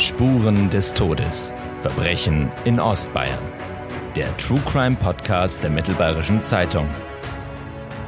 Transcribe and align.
Spuren 0.00 0.70
des 0.70 0.94
Todes. 0.94 1.52
Verbrechen 1.80 2.50
in 2.64 2.80
Ostbayern. 2.80 3.42
Der 4.16 4.34
True 4.38 4.60
Crime 4.64 4.96
Podcast 4.96 5.62
der 5.62 5.70
Mittelbayerischen 5.70 6.40
Zeitung. 6.40 6.88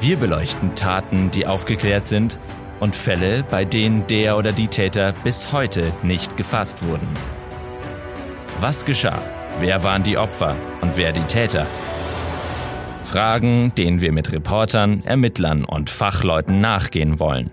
Wir 0.00 0.16
beleuchten 0.16 0.74
Taten, 0.74 1.30
die 1.30 1.46
aufgeklärt 1.46 2.06
sind 2.06 2.38
und 2.80 2.96
Fälle, 2.96 3.44
bei 3.48 3.66
denen 3.66 4.06
der 4.06 4.38
oder 4.38 4.52
die 4.52 4.68
Täter 4.68 5.12
bis 5.22 5.52
heute 5.52 5.92
nicht 6.02 6.38
gefasst 6.38 6.82
wurden. 6.82 7.08
Was 8.58 8.86
geschah? 8.86 9.20
Wer 9.60 9.84
waren 9.84 10.02
die 10.02 10.16
Opfer 10.16 10.56
und 10.80 10.96
wer 10.96 11.12
die 11.12 11.24
Täter? 11.24 11.66
Fragen, 13.02 13.74
denen 13.76 14.00
wir 14.00 14.12
mit 14.12 14.32
Reportern, 14.32 15.02
Ermittlern 15.04 15.66
und 15.66 15.90
Fachleuten 15.90 16.62
nachgehen 16.62 17.20
wollen. 17.20 17.50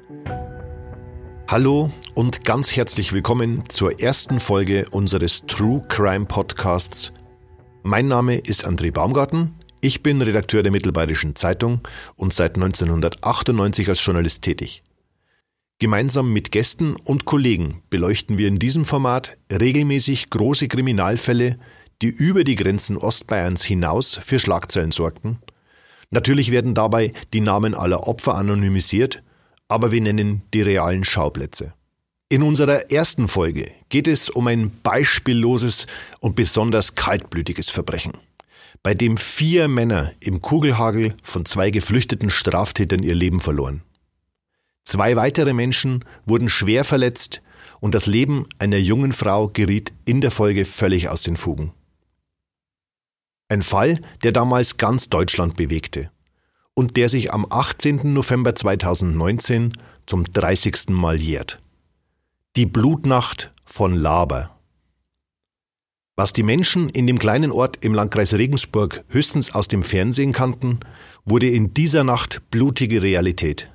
Hallo 1.51 1.89
und 2.13 2.43
ganz 2.43 2.75
herzlich 2.75 3.11
willkommen 3.11 3.63
zur 3.69 3.99
ersten 3.99 4.39
Folge 4.39 4.85
unseres 4.91 5.47
True 5.47 5.81
Crime 5.87 6.27
Podcasts. 6.27 7.11
Mein 7.81 8.07
Name 8.07 8.37
ist 8.37 8.67
André 8.67 8.91
Baumgarten. 8.91 9.55
Ich 9.81 10.03
bin 10.03 10.21
Redakteur 10.21 10.61
der 10.61 10.71
Mittelbayerischen 10.71 11.35
Zeitung 11.35 11.81
und 12.15 12.35
seit 12.35 12.53
1998 12.53 13.89
als 13.89 14.05
Journalist 14.05 14.43
tätig. 14.43 14.83
Gemeinsam 15.79 16.31
mit 16.31 16.51
Gästen 16.51 16.95
und 16.95 17.25
Kollegen 17.25 17.81
beleuchten 17.89 18.37
wir 18.37 18.47
in 18.47 18.59
diesem 18.59 18.85
Format 18.85 19.35
regelmäßig 19.51 20.29
große 20.29 20.67
Kriminalfälle, 20.67 21.57
die 22.03 22.09
über 22.09 22.43
die 22.43 22.57
Grenzen 22.57 22.95
Ostbayerns 22.95 23.63
hinaus 23.63 24.19
für 24.23 24.37
Schlagzeilen 24.37 24.91
sorgten. 24.91 25.39
Natürlich 26.11 26.51
werden 26.51 26.75
dabei 26.75 27.11
die 27.33 27.41
Namen 27.41 27.73
aller 27.73 28.07
Opfer 28.07 28.35
anonymisiert 28.35 29.23
aber 29.69 29.91
wir 29.91 30.01
nennen 30.01 30.41
die 30.53 30.61
realen 30.61 31.05
Schauplätze. 31.05 31.73
In 32.27 32.43
unserer 32.43 32.91
ersten 32.91 33.27
Folge 33.27 33.71
geht 33.87 34.07
es 34.07 34.29
um 34.29 34.47
ein 34.47 34.71
beispielloses 34.83 35.87
und 36.19 36.35
besonders 36.35 36.95
kaltblütiges 36.95 37.69
Verbrechen, 37.69 38.13
bei 38.83 38.93
dem 38.93 39.17
vier 39.17 39.67
Männer 39.67 40.11
im 40.19 40.41
Kugelhagel 40.41 41.15
von 41.23 41.45
zwei 41.45 41.71
geflüchteten 41.71 42.29
Straftätern 42.29 43.03
ihr 43.03 43.15
Leben 43.15 43.39
verloren. 43.39 43.83
Zwei 44.83 45.15
weitere 45.15 45.53
Menschen 45.53 46.03
wurden 46.25 46.49
schwer 46.49 46.83
verletzt 46.83 47.41
und 47.79 47.95
das 47.95 48.05
Leben 48.05 48.47
einer 48.57 48.77
jungen 48.77 49.13
Frau 49.13 49.47
geriet 49.47 49.93
in 50.05 50.21
der 50.21 50.31
Folge 50.31 50.65
völlig 50.65 51.09
aus 51.09 51.21
den 51.21 51.37
Fugen. 51.37 51.73
Ein 53.49 53.61
Fall, 53.61 53.99
der 54.23 54.31
damals 54.31 54.77
ganz 54.77 55.09
Deutschland 55.09 55.55
bewegte 55.55 56.11
und 56.79 56.95
der 56.95 57.09
sich 57.09 57.33
am 57.33 57.45
18. 57.49 58.13
November 58.13 58.55
2019 58.55 59.73
zum 60.05 60.23
30. 60.23 60.87
Mal 60.91 61.19
jährt. 61.19 61.59
Die 62.55 62.65
Blutnacht 62.65 63.51
von 63.65 63.93
Laber. 63.93 64.57
Was 66.15 66.31
die 66.31 66.43
Menschen 66.43 66.87
in 66.87 67.05
dem 67.05 67.19
kleinen 67.19 67.51
Ort 67.51 67.83
im 67.83 67.93
Landkreis 67.93 68.33
Regensburg 68.33 69.03
höchstens 69.09 69.53
aus 69.53 69.67
dem 69.67 69.83
Fernsehen 69.83 70.31
kannten, 70.31 70.79
wurde 71.25 71.49
in 71.49 71.73
dieser 71.73 72.05
Nacht 72.05 72.49
blutige 72.49 73.03
Realität. 73.03 73.69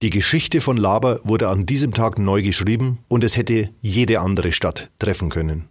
Die 0.00 0.08
Geschichte 0.08 0.62
von 0.62 0.78
Laber 0.78 1.20
wurde 1.24 1.50
an 1.50 1.66
diesem 1.66 1.92
Tag 1.92 2.18
neu 2.18 2.42
geschrieben 2.42 3.00
und 3.08 3.22
es 3.22 3.36
hätte 3.36 3.68
jede 3.82 4.20
andere 4.20 4.52
Stadt 4.52 4.90
treffen 4.98 5.28
können. 5.28 5.68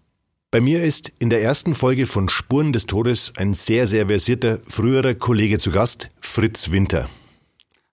Bei 0.49 0.61
mir 0.61 0.81
ist 0.81 1.11
in 1.19 1.29
der 1.29 1.41
ersten 1.41 1.75
Folge 1.75 2.05
von 2.05 2.29
Spuren 2.29 2.71
des 2.71 2.85
Todes 2.85 3.33
ein 3.35 3.53
sehr, 3.53 3.85
sehr 3.85 4.07
versierter 4.07 4.59
früherer 4.65 5.13
Kollege 5.13 5.57
zu 5.57 5.71
Gast, 5.71 6.09
Fritz 6.21 6.71
Winter. 6.71 7.09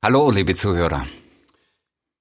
Hallo, 0.05 0.30
liebe 0.30 0.55
Zuhörer. 0.55 1.05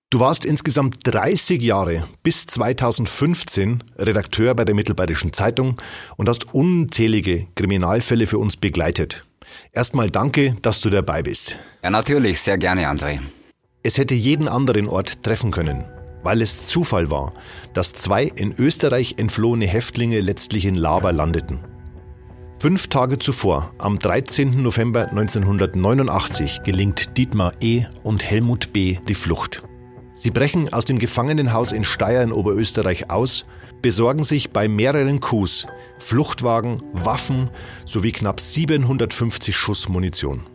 Du 0.10 0.20
warst 0.20 0.44
insgesamt 0.44 1.02
30 1.04 1.62
Jahre 1.62 2.08
bis 2.24 2.48
2015 2.48 3.84
Redakteur 3.96 4.56
bei 4.56 4.66
der 4.66 4.74
Mittelbayerischen 4.74 5.34
Zeitung 5.34 5.80
und 6.18 6.28
hast 6.28 6.52
unzählige 6.52 7.46
Kriminalfälle 7.54 8.26
für 8.26 8.40
uns 8.40 8.58
begleitet. 8.58 9.28
Erstmal 9.72 10.10
danke, 10.10 10.56
dass 10.64 10.82
du 10.82 10.90
dabei 10.90 11.22
bist. 11.22 11.58
Ja, 11.84 11.92
natürlich, 11.92 12.42
sehr 12.42 12.58
gerne, 12.58 12.90
André. 12.90 13.20
Es 13.84 14.00
hätte 14.00 14.16
jeden 14.16 14.48
anderen 14.48 14.88
Ort 14.88 15.22
treffen 15.22 15.52
können 15.52 15.84
weil 16.24 16.42
es 16.42 16.66
Zufall 16.66 17.10
war, 17.10 17.34
dass 17.74 17.94
zwei 17.94 18.24
in 18.24 18.56
Österreich 18.58 19.16
entflohene 19.18 19.68
Häftlinge 19.68 20.20
letztlich 20.22 20.66
in 20.66 20.76
Laber 20.76 21.14
landeten. 21.14 21.60
Fünf 22.60 22.88
Tage 22.88 23.20
zuvor, 23.20 23.74
am 23.78 24.00
13. 24.00 24.64
November 24.64 25.10
1989, 25.10 26.62
gelingt 26.64 27.18
Dietmar 27.18 27.52
E. 27.60 27.84
und 28.04 28.24
Helmut 28.24 28.72
B. 28.72 28.98
die 29.08 29.16
Flucht. 29.16 29.64
Sie 30.14 30.32
brechen 30.32 30.72
aus 30.72 30.86
dem 30.86 31.00
Gefangenenhaus 31.00 31.72
in 31.72 31.84
Steyr 31.84 32.24
in 32.24 32.32
Oberösterreich 32.32 33.10
aus, 33.10 33.46
besorgen 33.82 34.24
sich 34.24 34.52
bei 34.52 34.70
mehreren 34.70 35.20
Coups 35.20 35.68
Fluchtwagen, 36.00 36.78
Waffen 36.94 37.50
sowie 37.86 38.12
knapp 38.12 38.40
750 38.40 39.56
Schuss 39.56 39.90
Munition. 39.90 40.46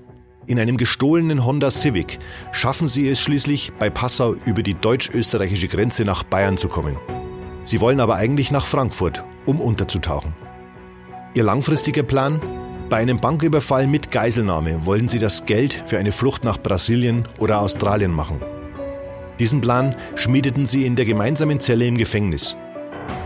In 0.49 0.59
einem 0.59 0.79
gestohlenen 0.79 1.45
Honda 1.45 1.71
Civic 1.71 2.19
schaffen 2.53 2.89
sie 2.89 3.07
es 3.07 3.21
schließlich, 3.21 3.71
bei 3.79 3.91
Passau 3.91 4.35
über 4.47 4.63
die 4.63 4.73
deutsch-österreichische 4.73 5.69
Grenze 5.69 6.05
nach 6.05 6.23
Bayern 6.23 6.57
zu 6.57 6.69
kommen. 6.69 6.97
Sie 7.61 7.83
wollen 7.83 8.01
aber 8.01 8.15
eigentlich 8.15 8.51
nach 8.51 8.65
Frankfurt, 8.65 9.23
um 9.45 9.61
unterzutauchen. 9.61 10.35
Ihr 11.35 11.45
langfristiger 11.45 12.03
Plan? 12.03 12.41
Bei 12.89 12.97
einem 12.97 13.21
Banküberfall 13.21 13.87
mit 13.87 14.11
Geiselnahme 14.11 14.87
wollen 14.87 15.07
sie 15.07 15.19
das 15.19 15.45
Geld 15.45 15.83
für 15.85 15.99
eine 15.99 16.13
Flucht 16.13 16.45
nach 16.45 16.57
Brasilien 16.57 17.27
oder 17.37 17.61
Australien 17.61 18.11
machen. 18.11 18.41
Diesen 19.39 19.61
Plan 19.61 19.95
schmiedeten 20.15 20.65
sie 20.65 20.87
in 20.87 20.97
der 20.97 21.05
gemeinsamen 21.05 21.61
Zelle 21.61 21.85
im 21.87 21.99
Gefängnis. 21.99 22.57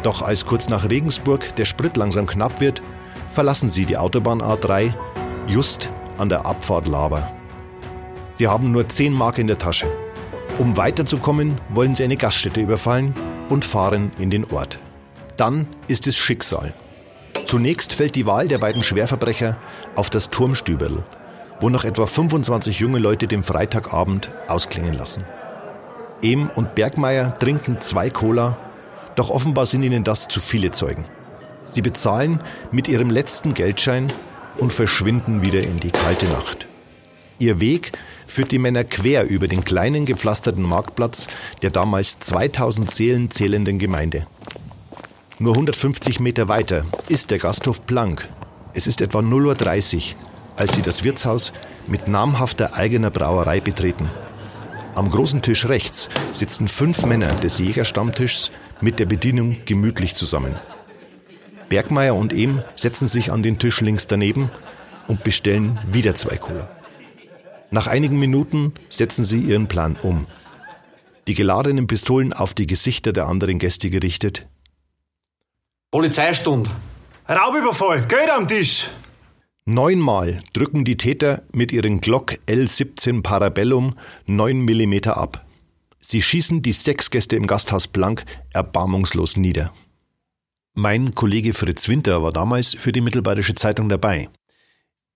Doch 0.02 0.22
als 0.22 0.44
kurz 0.44 0.68
nach 0.68 0.90
Regensburg 0.90 1.54
der 1.54 1.66
Sprit 1.66 1.96
langsam 1.96 2.26
knapp 2.26 2.60
wird, 2.60 2.82
verlassen 3.28 3.68
sie 3.68 3.84
die 3.84 3.96
Autobahn 3.96 4.42
A3 4.42 4.92
just 5.46 5.88
an 6.22 6.28
der 6.28 6.46
Abfahrt 6.46 6.86
Laber. 6.86 7.30
Sie 8.34 8.46
haben 8.46 8.70
nur 8.70 8.88
10 8.88 9.12
Mark 9.12 9.38
in 9.38 9.48
der 9.48 9.58
Tasche. 9.58 9.88
Um 10.56 10.76
weiterzukommen, 10.76 11.60
wollen 11.70 11.96
sie 11.96 12.04
eine 12.04 12.16
Gaststätte 12.16 12.60
überfallen 12.60 13.12
und 13.48 13.64
fahren 13.64 14.12
in 14.18 14.30
den 14.30 14.44
Ort. 14.52 14.78
Dann 15.36 15.66
ist 15.88 16.06
es 16.06 16.16
Schicksal. 16.16 16.74
Zunächst 17.46 17.92
fällt 17.92 18.14
die 18.14 18.24
Wahl 18.24 18.46
der 18.46 18.58
beiden 18.58 18.84
Schwerverbrecher 18.84 19.56
auf 19.96 20.10
das 20.10 20.30
Turmstüberl, 20.30 21.04
wo 21.60 21.68
noch 21.68 21.84
etwa 21.84 22.06
25 22.06 22.78
junge 22.78 23.00
Leute 23.00 23.26
den 23.26 23.42
Freitagabend 23.42 24.30
ausklingen 24.46 24.92
lassen. 24.92 25.24
Ehm 26.22 26.50
und 26.54 26.76
Bergmeier 26.76 27.34
trinken 27.34 27.80
zwei 27.80 28.10
Cola, 28.10 28.56
doch 29.16 29.28
offenbar 29.28 29.66
sind 29.66 29.82
ihnen 29.82 30.04
das 30.04 30.28
zu 30.28 30.38
viele 30.38 30.70
Zeugen. 30.70 31.04
Sie 31.62 31.82
bezahlen 31.82 32.40
mit 32.70 32.86
ihrem 32.86 33.10
letzten 33.10 33.54
Geldschein 33.54 34.12
und 34.58 34.72
verschwinden 34.72 35.42
wieder 35.42 35.60
in 35.60 35.78
die 35.78 35.90
kalte 35.90 36.26
Nacht. 36.26 36.66
Ihr 37.38 37.60
Weg 37.60 37.92
führt 38.26 38.52
die 38.52 38.58
Männer 38.58 38.84
quer 38.84 39.24
über 39.24 39.48
den 39.48 39.64
kleinen 39.64 40.06
gepflasterten 40.06 40.62
Marktplatz 40.62 41.26
der 41.62 41.70
damals 41.70 42.20
2000 42.20 42.90
Seelen 42.90 43.30
zählenden 43.30 43.78
Gemeinde. 43.78 44.26
Nur 45.38 45.54
150 45.54 46.20
Meter 46.20 46.48
weiter 46.48 46.84
ist 47.08 47.30
der 47.30 47.38
Gasthof 47.38 47.84
Planck. 47.84 48.28
Es 48.74 48.86
ist 48.86 49.00
etwa 49.00 49.18
0.30 49.18 49.96
Uhr, 49.96 50.02
als 50.56 50.72
sie 50.72 50.82
das 50.82 51.04
Wirtshaus 51.04 51.52
mit 51.88 52.06
namhafter 52.06 52.74
eigener 52.74 53.10
Brauerei 53.10 53.60
betreten. 53.60 54.08
Am 54.94 55.10
großen 55.10 55.42
Tisch 55.42 55.68
rechts 55.68 56.08
sitzen 56.32 56.68
fünf 56.68 57.04
Männer 57.06 57.28
des 57.28 57.58
Jägerstammtischs 57.58 58.52
mit 58.80 58.98
der 58.98 59.06
Bedienung 59.06 59.56
gemütlich 59.64 60.14
zusammen. 60.14 60.54
Bergmeier 61.72 62.14
und 62.14 62.34
Ehm 62.34 62.62
setzen 62.74 63.08
sich 63.08 63.32
an 63.32 63.42
den 63.42 63.58
Tisch 63.58 63.80
links 63.80 64.06
daneben 64.06 64.50
und 65.08 65.24
bestellen 65.24 65.78
wieder 65.88 66.14
zwei 66.14 66.36
Cola. 66.36 66.68
Nach 67.70 67.86
einigen 67.86 68.18
Minuten 68.18 68.74
setzen 68.90 69.24
sie 69.24 69.40
ihren 69.40 69.68
Plan 69.68 69.96
um. 70.02 70.26
Die 71.28 71.32
geladenen 71.32 71.86
Pistolen 71.86 72.34
auf 72.34 72.52
die 72.52 72.66
Gesichter 72.66 73.14
der 73.14 73.26
anderen 73.26 73.58
Gäste 73.58 73.88
gerichtet. 73.88 74.46
Polizeistund. 75.90 76.68
Raubüberfall, 77.26 78.06
Geld 78.06 78.28
am 78.28 78.46
Tisch. 78.46 78.90
Neunmal 79.64 80.40
drücken 80.52 80.84
die 80.84 80.98
Täter 80.98 81.40
mit 81.54 81.72
ihren 81.72 82.02
Glock 82.02 82.34
L17 82.46 83.22
Parabellum 83.22 83.94
9 84.26 84.60
mm 84.62 85.08
ab. 85.08 85.46
Sie 85.98 86.20
schießen 86.20 86.60
die 86.60 86.72
sechs 86.72 87.08
Gäste 87.08 87.36
im 87.36 87.46
Gasthaus 87.46 87.88
Blank 87.88 88.26
erbarmungslos 88.52 89.38
nieder. 89.38 89.72
Mein 90.74 91.14
Kollege 91.14 91.52
Fritz 91.52 91.86
Winter 91.88 92.22
war 92.22 92.32
damals 92.32 92.72
für 92.72 92.92
die 92.92 93.02
Mittelbayerische 93.02 93.54
Zeitung 93.54 93.90
dabei. 93.90 94.30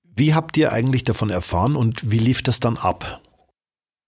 Wie 0.03 0.35
habt 0.35 0.59
ihr 0.59 0.71
eigentlich 0.71 1.03
davon 1.03 1.31
erfahren 1.31 1.77
und 1.77 2.11
wie 2.11 2.19
lief 2.19 2.43
das 2.43 2.61
dann 2.61 2.77
ab? 2.77 3.23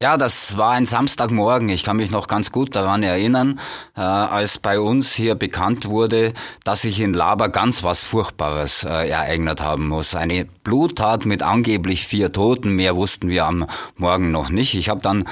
Ja, 0.02 0.18
das 0.18 0.58
war 0.58 0.72
ein 0.72 0.84
Samstagmorgen. 0.84 1.70
Ich 1.70 1.84
kann 1.84 1.96
mich 1.96 2.10
noch 2.10 2.28
ganz 2.28 2.52
gut 2.52 2.76
daran 2.76 3.02
erinnern, 3.02 3.58
äh, 3.96 4.00
als 4.00 4.58
bei 4.58 4.78
uns 4.78 5.12
hier 5.14 5.34
bekannt 5.36 5.86
wurde, 5.86 6.34
dass 6.64 6.82
sich 6.82 7.00
in 7.00 7.14
Laber 7.14 7.48
ganz 7.48 7.82
was 7.82 8.04
Furchtbares 8.04 8.84
äh, 8.84 9.08
ereignet 9.08 9.62
haben 9.62 9.88
muss. 9.88 10.14
Eine 10.14 10.44
Bluttat 10.44 11.24
mit 11.24 11.42
angeblich 11.42 12.06
vier 12.06 12.30
Toten. 12.30 12.76
Mehr 12.76 12.94
wussten 12.94 13.28
wir 13.28 13.46
am 13.46 13.66
Morgen 13.96 14.30
noch 14.30 14.50
nicht. 14.50 14.74
Ich 14.74 14.90
habe 14.90 15.00
dann 15.00 15.24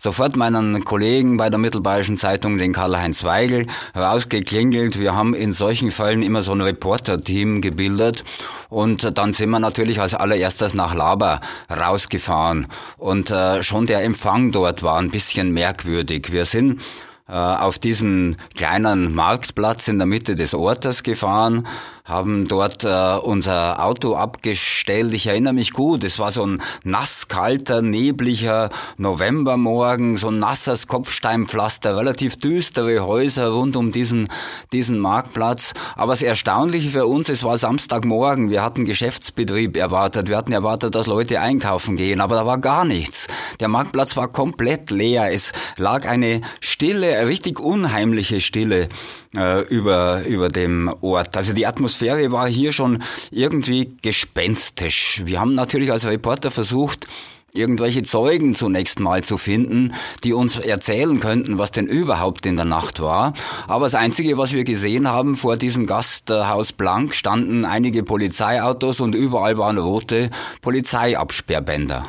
sofort 0.00 0.36
meinen 0.36 0.84
Kollegen 0.84 1.36
bei 1.36 1.50
der 1.50 1.58
Mittelbayerischen 1.58 2.16
Zeitung, 2.16 2.58
den 2.58 2.72
Karl-Heinz 2.72 3.24
Weigel, 3.24 3.66
rausgeklingelt. 3.96 4.98
Wir 4.98 5.14
haben 5.14 5.34
in 5.34 5.52
solchen 5.52 5.90
Fällen 5.90 6.22
immer 6.22 6.42
so 6.42 6.52
ein 6.52 6.60
Reporter-Team 6.60 7.60
gebildet 7.60 8.24
und 8.68 9.16
dann 9.18 9.32
sind 9.32 9.50
wir 9.50 9.58
natürlich 9.58 10.00
als 10.00 10.14
allererstes 10.14 10.74
nach 10.74 10.94
Laber 10.94 11.40
rausgefahren 11.70 12.66
und 12.96 13.30
äh, 13.30 13.62
schon 13.62 13.86
der 13.86 14.02
Empfang 14.02 14.52
dort 14.52 14.82
war 14.82 14.98
ein 14.98 15.10
bisschen 15.10 15.52
merkwürdig. 15.52 16.32
Wir 16.32 16.44
sind 16.44 16.80
äh, 17.28 17.32
auf 17.32 17.78
diesen 17.78 18.36
kleinen 18.56 19.14
Marktplatz 19.14 19.88
in 19.88 19.98
der 19.98 20.06
Mitte 20.06 20.34
des 20.34 20.54
Ortes 20.54 21.02
gefahren, 21.02 21.66
haben 22.08 22.48
dort 22.48 22.84
äh, 22.84 23.16
unser 23.22 23.84
Auto 23.84 24.14
abgestellt. 24.14 25.12
Ich 25.12 25.26
erinnere 25.26 25.52
mich 25.52 25.72
gut, 25.72 26.04
es 26.04 26.18
war 26.18 26.32
so 26.32 26.44
ein 26.44 26.62
nasskalter, 26.82 27.82
nebliger 27.82 28.70
Novembermorgen, 28.96 30.16
so 30.16 30.28
ein 30.28 30.38
nasses 30.38 30.86
Kopfsteinpflaster, 30.86 31.96
relativ 31.96 32.36
düstere 32.38 33.06
Häuser 33.06 33.48
rund 33.48 33.76
um 33.76 33.92
diesen, 33.92 34.28
diesen 34.72 34.98
Marktplatz. 34.98 35.74
Aber 35.96 36.12
das 36.12 36.22
Erstaunliche 36.22 36.90
für 36.90 37.06
uns, 37.06 37.28
es 37.28 37.44
war 37.44 37.58
Samstagmorgen, 37.58 38.50
wir 38.50 38.62
hatten 38.62 38.86
Geschäftsbetrieb 38.86 39.76
erwartet, 39.76 40.28
wir 40.28 40.38
hatten 40.38 40.52
erwartet, 40.52 40.94
dass 40.94 41.06
Leute 41.06 41.40
einkaufen 41.40 41.96
gehen, 41.96 42.22
aber 42.22 42.36
da 42.36 42.46
war 42.46 42.58
gar 42.58 42.86
nichts. 42.86 43.26
Der 43.60 43.68
Marktplatz 43.68 44.16
war 44.16 44.28
komplett 44.28 44.90
leer, 44.90 45.30
es 45.30 45.52
lag 45.76 46.08
eine 46.08 46.40
stille, 46.60 47.26
richtig 47.26 47.60
unheimliche 47.60 48.40
Stille 48.40 48.88
äh, 49.36 49.66
über, 49.68 50.24
über 50.26 50.48
dem 50.48 50.92
Ort. 51.00 51.36
Also 51.36 51.52
die 51.52 51.66
Atmosphäre 51.66 52.32
war 52.32 52.48
hier 52.48 52.72
schon 52.72 53.02
irgendwie 53.30 53.96
gespenstisch. 54.02 55.22
Wir 55.24 55.40
haben 55.40 55.54
natürlich 55.54 55.92
als 55.92 56.06
Reporter 56.06 56.50
versucht, 56.50 57.06
irgendwelche 57.54 58.02
Zeugen 58.02 58.54
zunächst 58.54 59.00
mal 59.00 59.24
zu 59.24 59.38
finden, 59.38 59.94
die 60.24 60.32
uns 60.32 60.58
erzählen 60.58 61.18
könnten, 61.20 61.58
was 61.58 61.72
denn 61.72 61.86
überhaupt 61.86 62.46
in 62.46 62.56
der 62.56 62.64
Nacht 62.64 63.00
war. 63.00 63.32
Aber 63.66 63.86
das 63.86 63.94
Einzige, 63.94 64.38
was 64.38 64.52
wir 64.52 64.64
gesehen 64.64 65.08
haben, 65.08 65.36
vor 65.36 65.56
diesem 65.56 65.86
Gasthaus 65.86 66.72
Blank 66.72 67.14
standen 67.14 67.64
einige 67.64 68.02
Polizeiautos 68.02 69.00
und 69.00 69.14
überall 69.14 69.58
waren 69.58 69.78
rote 69.78 70.30
Polizeiabsperrbänder. 70.60 72.04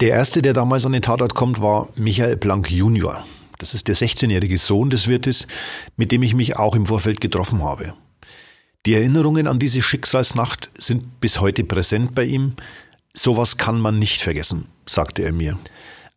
Der 0.00 0.10
erste, 0.10 0.42
der 0.42 0.52
damals 0.52 0.86
an 0.86 0.92
den 0.92 1.02
Tatort 1.02 1.34
kommt, 1.34 1.60
war 1.60 1.88
Michael 1.96 2.36
Blank 2.36 2.70
Junior. 2.70 3.24
Das 3.58 3.74
ist 3.74 3.88
der 3.88 3.96
16-jährige 3.96 4.56
Sohn 4.56 4.88
des 4.88 5.08
Wirtes, 5.08 5.46
mit 5.96 6.12
dem 6.12 6.22
ich 6.22 6.34
mich 6.34 6.56
auch 6.56 6.76
im 6.76 6.86
Vorfeld 6.86 7.20
getroffen 7.20 7.62
habe. 7.62 7.94
Die 8.86 8.94
Erinnerungen 8.94 9.48
an 9.48 9.58
diese 9.58 9.82
Schicksalsnacht 9.82 10.70
sind 10.78 11.20
bis 11.20 11.40
heute 11.40 11.64
präsent 11.64 12.14
bei 12.14 12.24
ihm. 12.24 12.54
Sowas 13.12 13.56
kann 13.56 13.80
man 13.80 13.98
nicht 13.98 14.22
vergessen, 14.22 14.68
sagte 14.86 15.22
er 15.22 15.32
mir. 15.32 15.58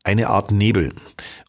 Eine 0.03 0.29
Art 0.29 0.51
Nebel 0.51 0.93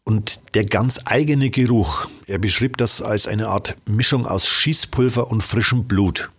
und 0.03 0.39
der 0.55 0.65
ganz 0.65 1.01
eigene 1.05 1.49
Geruch. 1.49 2.07
Er 2.27 2.39
beschrieb 2.39 2.77
das 2.77 3.01
als 3.01 3.27
eine 3.27 3.47
Art 3.47 3.75
Mischung 3.87 4.25
aus 4.25 4.47
Schießpulver 4.47 5.29
und 5.29 5.41
frischem 5.41 5.85
Blut. 5.85 6.29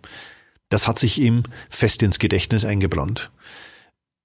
Das 0.69 0.87
hat 0.87 0.99
sich 0.99 1.19
ihm 1.19 1.43
fest 1.69 2.03
ins 2.03 2.19
Gedächtnis 2.19 2.65
eingebrannt. 2.65 3.31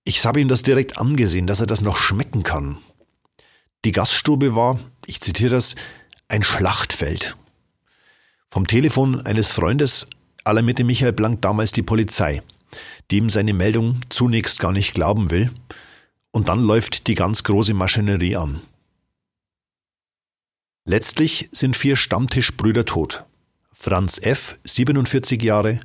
Ich 0.05 0.25
habe 0.25 0.41
ihm 0.41 0.49
das 0.49 0.63
direkt 0.63 0.99
angesehen, 0.99 1.47
dass 1.47 1.61
er 1.61 1.67
das 1.67 1.83
noch 1.83 1.97
schmecken 1.97 2.43
kann. 2.43 2.79
Die 3.85 3.93
Gaststube 3.93 4.55
war, 4.55 4.79
ich 5.11 5.21
zitiere 5.21 5.51
das, 5.51 5.75
ein 6.29 6.45
Schlachtfeld. 6.45 7.37
Vom 8.49 8.67
Telefon 8.69 9.21
eines 9.27 9.51
Freundes 9.51 10.07
alarmierte 10.45 10.85
Michael 10.85 11.13
Blank 11.13 11.43
damals 11.43 11.73
die 11.73 11.83
Polizei, 11.83 12.43
die 13.11 13.19
ihm 13.19 13.29
seine 13.29 13.53
Meldung 13.53 14.01
zunächst 14.09 14.61
gar 14.61 14.71
nicht 14.71 14.95
glauben 14.95 15.33
will. 15.33 15.51
Und 16.31 16.49
dann 16.49 16.61
läuft 16.61 17.09
die 17.09 17.17
ganz 17.17 17.43
große 17.43 17.75
Maschinerie 17.75 18.37
an. 18.37 18.61
Letztlich 20.85 21.49
sind 21.51 21.77
vier 21.77 21.97
Stammtischbrüder 21.97 22.85
tot. 22.85 23.25
Franz 23.73 24.19
F., 24.23 24.61
47 24.63 25.43
Jahre, 25.43 25.81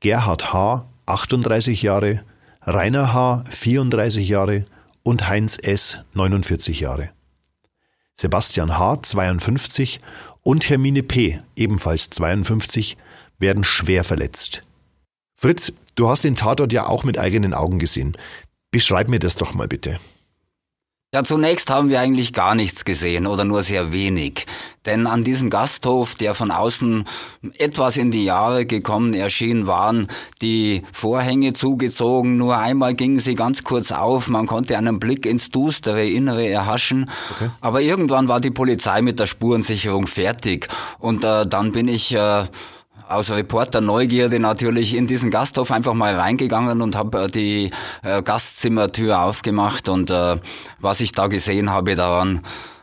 Gerhard 0.00 0.52
H., 0.52 0.86
38 1.06 1.80
Jahre, 1.80 2.24
Rainer 2.60 3.14
H., 3.14 3.44
34 3.48 4.28
Jahre 4.28 4.66
und 5.02 5.28
Heinz 5.28 5.56
S., 5.62 6.00
49 6.12 6.80
Jahre. 6.80 7.15
Sebastian 8.18 8.78
H., 8.78 9.02
52 9.02 10.00
und 10.42 10.68
Hermine 10.70 11.02
P., 11.02 11.40
ebenfalls 11.54 12.10
52, 12.10 12.96
werden 13.38 13.62
schwer 13.62 14.04
verletzt. 14.04 14.62
Fritz, 15.38 15.72
du 15.94 16.08
hast 16.08 16.24
den 16.24 16.34
Tatort 16.34 16.72
ja 16.72 16.86
auch 16.86 17.04
mit 17.04 17.18
eigenen 17.18 17.52
Augen 17.52 17.78
gesehen. 17.78 18.16
Beschreib 18.70 19.08
mir 19.08 19.18
das 19.18 19.36
doch 19.36 19.52
mal 19.52 19.68
bitte. 19.68 19.98
Ja, 21.16 21.24
zunächst 21.24 21.70
haben 21.70 21.88
wir 21.88 21.98
eigentlich 21.98 22.34
gar 22.34 22.54
nichts 22.54 22.84
gesehen 22.84 23.26
oder 23.26 23.46
nur 23.46 23.62
sehr 23.62 23.90
wenig. 23.90 24.44
Denn 24.84 25.06
an 25.06 25.24
diesem 25.24 25.48
Gasthof, 25.48 26.14
der 26.14 26.34
von 26.34 26.50
außen 26.50 27.06
etwas 27.56 27.96
in 27.96 28.10
die 28.10 28.26
Jahre 28.26 28.66
gekommen 28.66 29.14
erschien, 29.14 29.66
waren 29.66 30.08
die 30.42 30.82
Vorhänge 30.92 31.54
zugezogen. 31.54 32.36
Nur 32.36 32.58
einmal 32.58 32.92
gingen 32.92 33.18
sie 33.18 33.34
ganz 33.34 33.64
kurz 33.64 33.92
auf. 33.92 34.28
Man 34.28 34.46
konnte 34.46 34.76
einen 34.76 35.00
Blick 35.00 35.24
ins 35.24 35.48
düstere 35.48 36.06
Innere 36.06 36.46
erhaschen. 36.46 37.10
Okay. 37.30 37.48
Aber 37.62 37.80
irgendwann 37.80 38.28
war 38.28 38.40
die 38.40 38.50
Polizei 38.50 39.00
mit 39.00 39.18
der 39.18 39.24
Spurensicherung 39.24 40.06
fertig. 40.06 40.68
Und 40.98 41.24
äh, 41.24 41.46
dann 41.46 41.72
bin 41.72 41.88
ich 41.88 42.14
äh, 42.14 42.44
aus 43.08 43.30
Reporter 43.30 43.80
Neugierde 43.80 44.38
natürlich 44.40 44.94
in 44.94 45.06
diesen 45.06 45.30
Gasthof 45.30 45.70
einfach 45.70 45.94
mal 45.94 46.14
reingegangen 46.14 46.82
und 46.82 46.96
habe 46.96 47.24
äh, 47.24 47.26
die 47.28 47.70
äh, 48.02 48.22
Gastzimmertür 48.22 49.22
aufgemacht 49.22 49.88
und 49.88 50.10
äh, 50.10 50.36
was 50.80 51.00
ich 51.00 51.12
da 51.12 51.28
gesehen 51.28 51.70
habe 51.70 51.94
daran, 51.94 52.42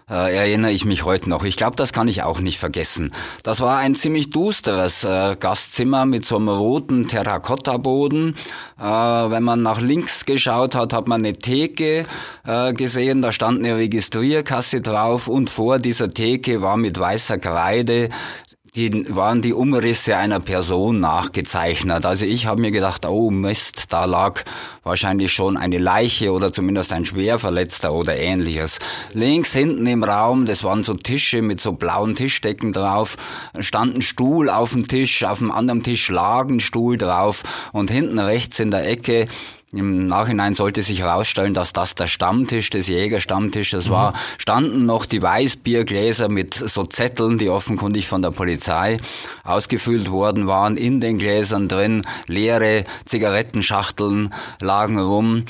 äh, 0.10 0.36
erinnere 0.36 0.72
ich 0.72 0.86
mich 0.86 1.06
heute 1.06 1.30
noch. 1.30 1.44
Ich 1.44 1.56
glaube, 1.56 1.76
das 1.76 1.94
kann 1.94 2.08
ich 2.08 2.24
auch 2.24 2.40
nicht 2.40 2.60
vergessen. 2.60 3.12
Das 3.42 3.62
war 3.62 3.78
ein 3.78 3.96
ziemlich 3.96 4.30
dusteres 4.30 5.04
äh, 5.04 5.36
Gastzimmer 5.40 6.06
mit 6.06 6.26
so 6.26 6.36
einem 6.36 6.50
roten 6.50 7.08
Terrakotta-Boden. 7.08 8.36
Äh, 8.80 8.84
wenn 8.84 9.44
man 9.44 9.62
nach 9.62 9.82
links 9.82 10.26
geschaut 10.26 10.76
hat, 10.76 10.94
hat 10.94 11.08
man 11.08 11.22
eine 11.22 11.38
Theke 11.38 12.06
äh, 12.46 12.74
gesehen. 12.74 13.22
Da 13.22 13.32
stand 13.32 13.60
eine 13.60 13.78
Registrierkasse 13.78 14.82
drauf 14.82 15.28
und 15.28 15.50
vor 15.50 15.80
dieser 15.80 16.10
Theke 16.10 16.62
war 16.62 16.78
mit 16.78 17.00
weißer 17.00 17.38
Kreide 17.38 18.10
die 18.76 19.06
waren 19.16 19.44
die 19.44 19.54
Umrisse 19.54 20.18
einer 20.18 20.40
Person 20.40 21.00
nachgezeichnet. 21.00 22.08
Also 22.08 22.26
ich 22.26 22.48
habe 22.48 22.60
mir 22.60 22.72
gedacht, 22.72 23.06
oh 23.06 23.30
Mist, 23.30 23.94
da 23.94 24.06
lag 24.06 24.44
wahrscheinlich 24.82 25.32
schon 25.32 25.58
eine 25.58 25.78
Leiche 25.78 26.32
oder 26.32 26.52
zumindest 26.52 26.92
ein 26.92 27.06
Schwerverletzter 27.06 27.94
oder 27.94 28.18
ähnliches. 28.18 28.80
Links 29.14 29.54
hinten 29.54 29.86
im 29.86 30.04
Raum, 30.04 30.48
das 30.48 30.64
waren 30.64 30.84
so 30.84 30.96
Tische 30.96 31.44
mit 31.44 31.62
so 31.62 31.74
blauen 31.74 32.16
Tischdecken 32.16 32.74
drauf, 32.74 33.16
stand 33.60 33.96
ein 33.96 34.02
Stuhl 34.02 34.50
auf 34.50 34.72
dem 34.72 34.88
Tisch, 34.88 35.24
auf 35.24 35.38
dem 35.38 35.52
anderen 35.52 35.84
Tisch 35.84 36.10
lag 36.10 36.48
ein 36.50 36.60
Stuhl 36.60 36.98
drauf 36.98 37.44
und 37.74 37.92
hinten 37.92 38.18
rechts 38.18 38.60
in 38.60 38.72
der 38.72 38.90
Ecke 38.90 39.28
im 39.74 40.08
Nachhinein 40.08 40.54
sollte 40.54 40.84
sich 40.84 41.00
herausstellen, 41.00 41.54
dass 41.54 41.74
das 41.74 41.96
der 41.96 42.08
Stammtisch 42.08 42.70
des 42.70 42.88
Jägerstammtisches 42.88 43.88
mhm. 43.88 43.94
war. 43.94 44.14
Standen 44.38 44.86
noch 44.86 45.06
die 45.06 45.22
Weißbiergläser 45.22 46.30
mit 46.30 46.54
so 46.54 46.84
Zetteln, 46.84 47.38
die 47.38 47.50
offenkundig 47.50 48.08
von 48.08 48.22
der 48.22 48.32
Polizei 48.32 48.98
ausgefüllt 49.44 50.12
worden 50.12 50.48
waren, 50.48 50.78
in 50.78 51.02
den 51.02 51.18
Gläsern 51.18 51.68
drin. 51.68 52.04
Leere 52.28 52.86
Zigarettenschachteln 53.06 54.34
lagen 54.60 55.00
rum. 55.00 55.46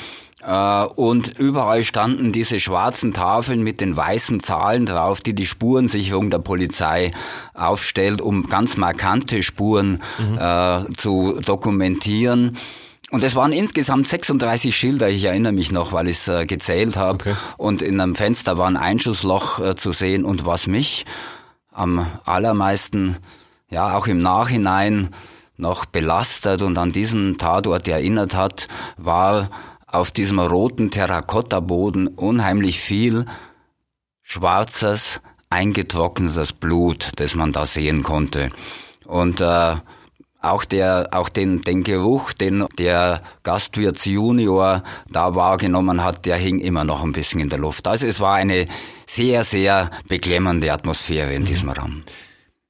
Äh, 0.46 0.86
und 0.96 1.38
überall 1.40 1.84
standen 1.84 2.32
diese 2.32 2.60
schwarzen 2.60 3.14
Tafeln 3.14 3.62
mit 3.64 3.82
den 3.82 3.96
weißen 3.96 4.40
Zahlen 4.42 4.86
drauf, 4.86 5.22
die 5.22 5.34
die 5.34 5.46
Spurensicherung 5.46 6.30
der 6.30 6.40
Polizei 6.40 7.12
aufstellt, 7.54 8.22
um 8.22 8.48
ganz 8.48 8.78
markante 8.78 9.44
Spuren 9.44 10.02
mhm. 10.18 10.38
äh, 10.38 10.94
zu 10.98 11.40
dokumentieren. 11.46 12.58
Und 13.14 13.24
es 13.24 13.36
waren 13.36 13.52
insgesamt 13.52 14.08
36 14.08 14.76
Schilder, 14.76 15.08
ich 15.08 15.26
erinnere 15.26 15.54
mich 15.54 15.72
noch, 15.72 15.94
weil 15.94 16.08
ich 16.08 16.18
es 16.18 16.28
äh, 16.30 16.48
gezählt 16.48 16.98
habe. 16.98 17.14
Okay. 17.14 17.36
Und 17.58 17.84
in 17.84 18.02
einem 18.02 18.16
Fenster 18.16 18.58
war 18.58 18.66
ein 18.66 18.76
Einschussloch 18.76 19.60
äh, 19.60 19.76
zu 19.76 19.92
sehen. 19.92 20.26
Und 20.26 20.48
was 20.48 20.66
mich 20.66 21.06
am 21.72 22.08
allermeisten, 22.26 23.18
ja 23.70 23.96
auch 23.96 24.08
im 24.08 24.18
Nachhinein 24.18 25.10
noch 25.58 25.86
belastet 25.86 26.64
und 26.64 26.76
an 26.80 26.92
diesen 26.92 27.38
Tatort 27.38 27.88
erinnert 27.88 28.36
hat, 28.36 28.68
war 28.98 29.52
auf 29.86 30.10
diesem 30.10 30.40
roten 30.40 30.90
Terrakotta-Boden 30.90 32.08
unheimlich 32.08 32.80
viel 32.80 33.28
schwarzes, 34.24 35.22
eingetrocknetes 35.52 36.52
Blut, 36.52 37.12
das 37.18 37.36
man 37.36 37.52
da 37.52 37.68
sehen 37.68 38.02
konnte. 38.02 38.50
Und 39.06 39.40
äh, 39.40 39.76
auch 40.44 40.66
der, 40.66 41.10
auch 41.12 41.30
den, 41.30 41.62
den 41.62 41.84
Geruch, 41.84 42.34
den 42.34 42.66
der 42.78 43.22
Gastwirt 43.44 44.06
Junior 44.06 44.84
da 45.10 45.36
wahrgenommen 45.36 46.04
hat, 46.04 46.26
der 46.26 46.36
hing 46.36 46.60
immer 46.60 46.84
noch 46.84 47.04
ein 47.04 47.14
bisschen 47.14 47.40
in 47.40 47.50
der 47.50 47.60
Luft. 47.60 47.88
Also 47.88 48.06
es 48.06 48.20
war 48.20 48.36
eine 48.36 48.66
sehr, 49.08 49.46
sehr 49.46 49.90
beklemmende 50.08 50.72
Atmosphäre 50.72 51.34
in 51.34 51.44
mhm. 51.44 51.48
diesem 51.48 51.70
Raum. 51.70 52.04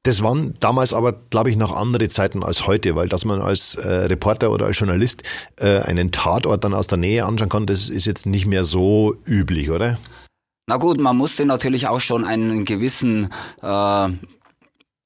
Das 0.03 0.21
waren 0.21 0.53
damals 0.59 0.93
aber, 0.93 1.13
glaube 1.13 1.49
ich, 1.49 1.55
noch 1.55 1.73
andere 1.75 2.09
Zeiten 2.09 2.43
als 2.43 2.67
heute, 2.67 2.95
weil 2.95 3.07
dass 3.07 3.23
man 3.23 3.41
als 3.41 3.75
äh, 3.75 3.87
Reporter 3.87 4.51
oder 4.51 4.65
als 4.65 4.77
Journalist 4.77 5.23
äh, 5.55 5.79
einen 5.79 6.11
Tatort 6.11 6.63
dann 6.63 6.73
aus 6.73 6.87
der 6.87 6.97
Nähe 6.97 7.25
anschauen 7.25 7.49
kann, 7.49 7.65
das 7.65 7.87
ist 7.87 8.05
jetzt 8.05 8.25
nicht 8.25 8.45
mehr 8.45 8.65
so 8.65 9.15
üblich, 9.25 9.71
oder? 9.71 9.97
Na 10.67 10.77
gut, 10.77 10.99
man 10.99 11.17
musste 11.17 11.45
natürlich 11.45 11.87
auch 11.87 12.01
schon 12.01 12.25
einen 12.25 12.65
gewissen 12.65 13.29
äh, 13.61 14.09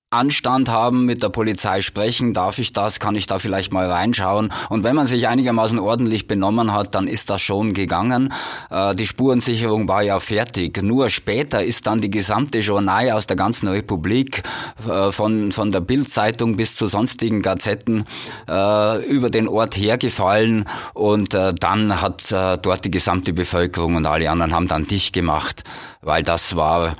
Anstand 0.10 0.70
haben, 0.70 1.04
mit 1.04 1.22
der 1.22 1.28
Polizei 1.28 1.82
sprechen, 1.82 2.34
darf 2.34 2.60
ich 2.60 2.72
das, 2.72 3.02
kann 3.02 3.16
ich 3.16 3.28
da 3.28 3.40
vielleicht 3.40 3.74
mal 3.74 3.92
reinschauen. 3.92 4.54
Und 4.70 4.86
wenn 4.86 4.96
man 4.96 5.06
sich 5.06 5.28
einigermaßen 5.28 5.80
ordentlich 5.80 6.28
benommen 6.28 6.72
hat, 6.72 6.96
dann 6.96 7.10
ist 7.10 7.30
das 7.30 7.42
schon 7.42 7.74
gegangen. 7.74 8.34
Äh, 8.70 8.96
die 8.96 9.06
Spurensicherung 9.06 9.90
war 9.90 10.04
ja 10.04 10.22
fertig. 10.22 10.82
Nur 10.82 11.10
später 11.10 11.62
ist 11.62 11.88
dann 11.88 12.00
die 12.00 12.10
gesamte 12.10 12.60
Journal 12.60 13.12
aus 13.12 13.28
der 13.28 13.36
ganzen 13.36 13.68
Republik, 13.68 14.44
äh, 14.88 15.12
von, 15.12 15.52
von 15.52 15.74
der 15.74 15.82
Bildzeitung 15.82 16.56
bis 16.56 16.78
zu 16.78 16.88
sonstigen 16.88 17.42
Gazetten, 17.42 18.06
äh, 18.48 19.06
über 19.08 19.30
den 19.30 19.50
Ort 19.50 19.76
hergefallen 19.76 20.70
und 20.94 21.34
dann 21.34 22.02
hat 22.02 22.32
dort 22.32 22.86
die 22.86 22.92
gesamte 22.92 23.34
Bevölkerung 23.34 23.96
und 23.96 24.06
alle 24.06 24.30
anderen 24.30 24.54
haben 24.54 24.68
dann 24.68 24.86
dicht 24.86 25.14
gemacht, 25.14 25.64
weil 26.02 26.24
das 26.24 26.56
war 26.56 26.96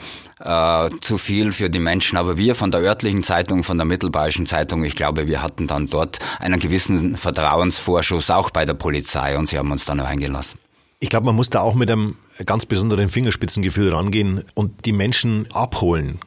äh, 0.48 0.90
zu 1.02 1.18
viel 1.18 1.52
für 1.52 1.70
die 1.70 1.80
Menschen. 1.80 2.18
Aber 2.18 2.38
wir 2.38 2.56
von 2.56 2.72
der 2.72 2.82
örtlichen 2.82 3.22
Zeitung, 3.22 3.64
von 3.64 3.78
der 3.78 3.86
Mittelbayerischen 3.86 4.46
Zeitung, 4.46 4.84
ich 4.86 4.96
glaube, 4.96 5.28
wir 5.28 5.42
hatten 5.42 5.68
dann 5.68 5.88
dort 5.88 6.20
einen 6.40 6.60
gewissen 6.60 7.18
Vertrauensvorschuss 7.18 8.30
auch 8.32 8.50
bei 8.50 8.66
der 8.66 8.74
Polizei 8.74 9.38
und 9.38 9.48
sie 9.48 9.58
haben 9.58 9.72
uns 9.72 9.86
dann 9.86 10.00
reingelassen. 10.00 10.60
Ich 11.00 11.10
glaube, 11.10 11.26
man 11.28 11.36
muss 11.36 11.50
da 11.50 11.62
auch 11.62 11.76
mit 11.76 11.92
einem 11.92 12.16
ganz 12.46 12.66
besonderen 12.66 13.10
Fingerspitzengefühl 13.10 13.94
rangehen 13.94 14.46
und 14.56 14.86
die 14.86 14.94
Menschen 14.94 15.48
abholen. 15.52 16.20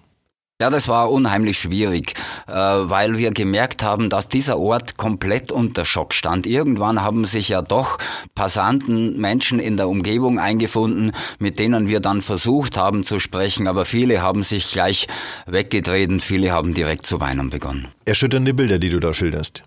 Ja, 0.60 0.68
das 0.68 0.88
war 0.88 1.10
unheimlich 1.10 1.58
schwierig, 1.58 2.12
äh, 2.46 2.52
weil 2.52 3.16
wir 3.16 3.30
gemerkt 3.30 3.82
haben, 3.82 4.10
dass 4.10 4.28
dieser 4.28 4.58
Ort 4.58 4.98
komplett 4.98 5.50
unter 5.50 5.86
Schock 5.86 6.12
stand. 6.12 6.46
Irgendwann 6.46 7.02
haben 7.02 7.24
sich 7.24 7.48
ja 7.48 7.62
doch 7.62 7.96
Passanten, 8.34 9.18
Menschen 9.18 9.58
in 9.58 9.78
der 9.78 9.88
Umgebung 9.88 10.38
eingefunden, 10.38 11.12
mit 11.38 11.58
denen 11.58 11.88
wir 11.88 12.00
dann 12.00 12.20
versucht 12.20 12.76
haben 12.76 13.04
zu 13.04 13.20
sprechen, 13.20 13.68
aber 13.68 13.86
viele 13.86 14.20
haben 14.20 14.42
sich 14.42 14.70
gleich 14.70 15.08
weggedreht 15.46 16.10
und 16.10 16.20
viele 16.20 16.52
haben 16.52 16.74
direkt 16.74 17.06
zu 17.06 17.22
weinen 17.22 17.48
begonnen. 17.48 17.88
Erschütternde 18.04 18.52
Bilder, 18.52 18.78
die 18.78 18.90
du 18.90 19.00
da 19.00 19.14
schilderst. 19.14 19.64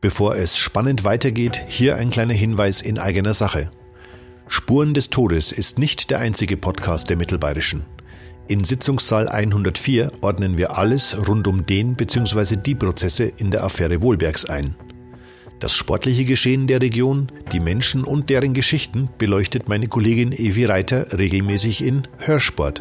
Bevor 0.00 0.36
es 0.36 0.56
spannend 0.56 1.02
weitergeht, 1.02 1.64
hier 1.66 1.96
ein 1.96 2.10
kleiner 2.10 2.34
Hinweis 2.34 2.82
in 2.82 3.00
eigener 3.00 3.34
Sache. 3.34 3.72
Spuren 4.46 4.94
des 4.94 5.10
Todes 5.10 5.50
ist 5.50 5.80
nicht 5.80 6.10
der 6.10 6.20
einzige 6.20 6.56
Podcast 6.56 7.10
der 7.10 7.16
Mittelbayerischen. 7.16 7.84
In 8.48 8.64
Sitzungssaal 8.64 9.28
104 9.28 10.10
ordnen 10.22 10.56
wir 10.56 10.78
alles 10.78 11.14
rund 11.28 11.46
um 11.46 11.66
den 11.66 11.96
bzw. 11.96 12.56
die 12.56 12.74
Prozesse 12.74 13.24
in 13.24 13.50
der 13.50 13.62
Affäre 13.62 14.00
Wohlbergs 14.00 14.46
ein. 14.46 14.74
Das 15.60 15.74
sportliche 15.74 16.24
Geschehen 16.24 16.66
der 16.66 16.80
Region, 16.80 17.30
die 17.52 17.60
Menschen 17.60 18.04
und 18.04 18.30
deren 18.30 18.54
Geschichten 18.54 19.10
beleuchtet 19.18 19.68
meine 19.68 19.88
Kollegin 19.88 20.32
Evi 20.32 20.64
Reiter 20.64 21.18
regelmäßig 21.18 21.84
in 21.84 22.08
Hörsport. 22.16 22.80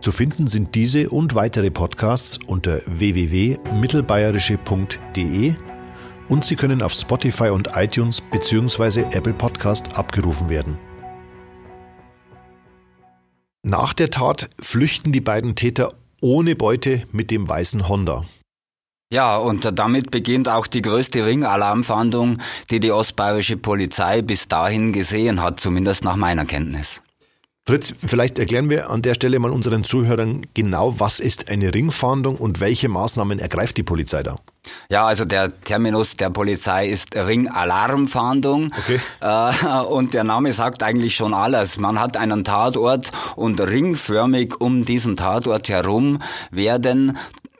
Zu 0.00 0.12
finden 0.12 0.46
sind 0.46 0.74
diese 0.74 1.10
und 1.10 1.34
weitere 1.34 1.70
Podcasts 1.70 2.38
unter 2.46 2.80
www.mittelbayerische.de 2.86 5.52
und 6.30 6.46
sie 6.46 6.56
können 6.56 6.80
auf 6.80 6.94
Spotify 6.94 7.50
und 7.50 7.72
iTunes 7.74 8.22
bzw. 8.22 9.02
Apple 9.12 9.34
Podcast 9.34 9.94
abgerufen 9.94 10.48
werden. 10.48 10.78
Nach 13.62 13.92
der 13.92 14.10
Tat 14.10 14.48
flüchten 14.58 15.12
die 15.12 15.20
beiden 15.20 15.54
Täter 15.54 15.92
ohne 16.22 16.56
Beute 16.56 17.02
mit 17.12 17.30
dem 17.30 17.46
weißen 17.46 17.88
Honda. 17.88 18.24
Ja, 19.12 19.36
und 19.36 19.78
damit 19.78 20.10
beginnt 20.10 20.48
auch 20.48 20.66
die 20.66 20.80
größte 20.80 21.26
Ringalarmfahndung, 21.26 22.38
die 22.70 22.80
die 22.80 22.92
ostbayerische 22.92 23.58
Polizei 23.58 24.22
bis 24.22 24.48
dahin 24.48 24.94
gesehen 24.94 25.42
hat, 25.42 25.60
zumindest 25.60 26.04
nach 26.04 26.16
meiner 26.16 26.46
Kenntnis. 26.46 27.02
Fritz, 27.66 27.92
vielleicht 27.98 28.38
erklären 28.38 28.70
wir 28.70 28.88
an 28.88 29.02
der 29.02 29.14
Stelle 29.14 29.38
mal 29.38 29.50
unseren 29.50 29.84
Zuhörern 29.84 30.46
genau, 30.54 30.98
was 30.98 31.20
ist 31.20 31.50
eine 31.50 31.74
Ringfahndung 31.74 32.36
und 32.36 32.60
welche 32.60 32.88
Maßnahmen 32.88 33.38
ergreift 33.40 33.76
die 33.76 33.82
Polizei 33.82 34.22
da? 34.22 34.38
Ja, 34.90 35.06
also 35.06 35.24
der 35.24 35.60
Terminus 35.60 36.16
der 36.16 36.30
Polizei 36.30 36.88
ist 36.88 37.14
Ringalarmfahndung. 37.14 38.72
Okay. 38.78 39.00
Äh, 39.20 39.82
und 39.84 40.14
der 40.14 40.24
Name 40.24 40.52
sagt 40.52 40.82
eigentlich 40.82 41.16
schon 41.16 41.34
alles. 41.34 41.78
Man 41.78 41.98
hat 41.98 42.16
einen 42.16 42.44
Tatort 42.44 43.10
und 43.36 43.60
ringförmig 43.60 44.60
um 44.60 44.84
diesen 44.84 45.16
Tatort 45.16 45.68
herum 45.68 46.20
werden 46.50 47.16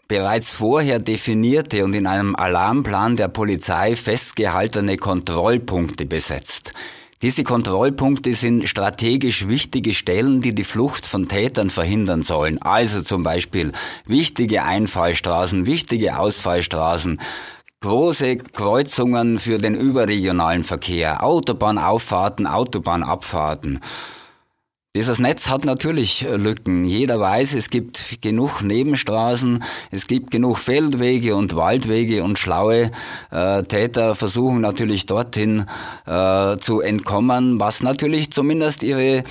bereits 0.09 0.53
vorher 0.53 0.99
definierte 0.99 1.85
und 1.85 1.95
in 1.95 2.09
einem 2.09 2.35
Alarmplan 2.35 3.15
der 3.15 3.29
Polizei 3.29 3.95
festgehaltene 3.95 4.97
Kontrollpunkte 4.97 6.05
besetzt. 6.05 6.75
Diese 7.23 7.45
Kontrollpunkte 7.45 8.33
sind 8.33 8.67
strategisch 8.67 9.47
wichtige 9.47 9.93
Stellen, 9.93 10.41
die 10.41 10.55
die 10.55 10.65
Flucht 10.65 11.05
von 11.05 11.29
Tätern 11.29 11.69
verhindern 11.69 12.23
sollen. 12.23 12.63
Also 12.63 13.03
zum 13.03 13.25
Beispiel 13.25 13.73
wichtige 14.07 14.63
Einfallstraßen, 14.63 15.67
wichtige 15.67 16.19
Ausfallstraßen, 16.19 17.21
große 17.81 18.39
Kreuzungen 18.39 19.39
für 19.39 19.59
den 19.59 19.75
überregionalen 19.75 20.63
Verkehr, 20.63 21.23
Autobahnauffahrten, 21.23 22.47
Autobahnabfahrten. 22.47 23.81
Dieses 24.97 25.21
Netz 25.21 25.49
hat 25.49 25.65
natürlich 25.65 26.25
äh, 26.25 26.35
Lücken. 26.35 26.85
Jeder 26.85 27.21
weiß, 27.21 27.55
es 27.55 27.71
gibt 27.71 28.21
genug 28.23 28.61
Nebenstraßen, 28.61 29.63
es 29.93 30.09
gibt 30.09 30.33
genug 30.33 30.59
Feldwege 30.59 31.37
und 31.37 31.55
Waldwege 31.55 32.25
und 32.25 32.41
schlaue 32.41 32.91
äh, 33.31 33.63
Täter 33.63 34.17
versuchen 34.17 34.61
natürlich 34.61 35.07
dorthin 35.07 35.67
äh, 36.07 36.57
zu 36.59 36.81
entkommen, 36.81 37.61
was 37.61 37.85
natürlich 37.85 38.33
zumindest 38.33 38.83
ihre 38.83 39.23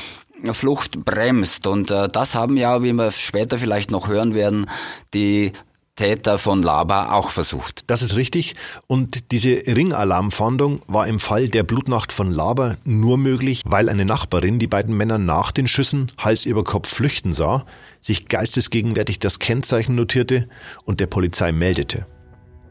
Flucht 0.53 1.03
bremst. 1.03 1.67
Und 1.67 1.91
äh, 1.91 2.07
das 2.07 2.35
haben 2.35 2.55
ja, 2.55 2.81
wie 2.81 2.93
wir 2.93 3.11
später 3.11 3.59
vielleicht 3.59 3.91
noch 3.91 4.07
hören 4.07 4.33
werden, 4.33 4.69
die 5.13 5.51
Täter 5.99 6.37
von 6.37 6.63
Laba 6.63 7.11
auch 7.11 7.29
versucht. 7.29 7.83
Das 7.87 8.01
ist 8.01 8.15
richtig. 8.15 8.55
Und 8.87 9.33
diese 9.33 9.49
Ringalarmfahndung 9.49 10.79
war 10.87 11.05
im 11.07 11.19
Fall 11.19 11.49
der 11.49 11.63
Blutnacht 11.63 12.13
von 12.13 12.31
Laba 12.31 12.77
nur 12.85 13.17
möglich, 13.17 13.63
weil 13.65 13.89
eine 13.89 14.05
Nachbarin 14.05 14.59
die 14.59 14.67
beiden 14.67 14.95
Männer 14.95 15.17
nach 15.17 15.51
den 15.51 15.67
Schüssen 15.67 16.09
Hals 16.17 16.45
über 16.45 16.63
Kopf 16.63 16.87
flüchten 16.87 17.33
sah, 17.33 17.65
sich 17.99 18.29
geistesgegenwärtig 18.29 19.19
das 19.19 19.39
Kennzeichen 19.39 19.95
notierte 19.95 20.47
und 20.85 21.01
der 21.01 21.07
Polizei 21.07 21.51
meldete. 21.51 22.07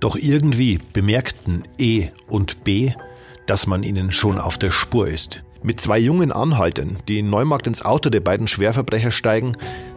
Doch 0.01 0.17
irgendwie 0.17 0.81
bemerkten 0.95 1.65
E 1.77 2.09
und 2.29 2.65
B, 2.65 2.93
dass 3.47 3.67
man 3.67 3.83
ihnen 3.83 4.11
schon 4.11 4.39
auf 4.39 4.57
der 4.57 4.71
Spur 4.71 5.07
ist. 5.07 5.43
Mit 5.63 5.83
zwei 5.83 5.99
jungen 5.99 6.33
Anhaltern, 6.33 6.97
die 7.09 7.19
in 7.19 7.29
Neumarkt 7.29 7.67
ins 7.67 7.83
Auto 7.83 8.09
der 8.09 8.21
beiden 8.21 8.49
Schwerverbrecher 8.49 9.11
steigen, 9.11 9.53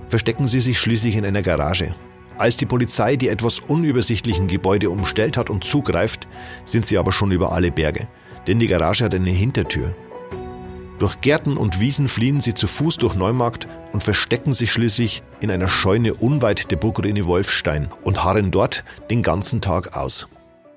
verstecken 0.06 0.50
sie 0.50 0.60
sich 0.60 0.82
schließlich 0.82 1.16
in 1.16 1.24
einer 1.24 1.44
Garage. 1.44 1.96
Als 2.38 2.58
die 2.58 2.66
Polizei 2.66 3.16
die 3.16 3.28
etwas 3.28 3.60
unübersichtlichen 3.60 4.48
Gebäude 4.48 4.90
umstellt 4.90 5.38
hat 5.38 5.50
und 5.50 5.64
zugreift, 5.64 6.28
sind 6.66 6.86
sie 6.86 6.98
aber 6.98 7.12
schon 7.12 7.32
über 7.32 7.52
alle 7.52 7.72
Berge, 7.72 8.08
denn 8.48 8.60
die 8.60 8.68
Garage 8.68 9.04
hat 9.04 9.14
eine 9.14 9.30
Hintertür. 9.30 9.94
Durch 11.02 11.20
Gärten 11.22 11.58
und 11.58 11.80
Wiesen 11.80 12.08
fliehen 12.08 12.42
sie 12.42 12.54
zu 12.54 12.68
Fuß 12.68 12.98
durch 12.98 13.16
Neumarkt 13.16 13.68
und 13.92 14.04
verstecken 14.04 14.54
sich 14.54 14.72
schließlich 14.72 15.24
in 15.40 15.50
einer 15.50 15.68
Scheune 15.68 16.14
unweit 16.14 16.70
der 16.70 16.76
Burgruine 16.76 17.26
Wolfstein 17.26 17.90
und 18.04 18.24
harren 18.24 18.52
dort 18.52 18.84
den 19.10 19.24
ganzen 19.24 19.62
Tag 19.62 19.98
aus. 19.98 20.28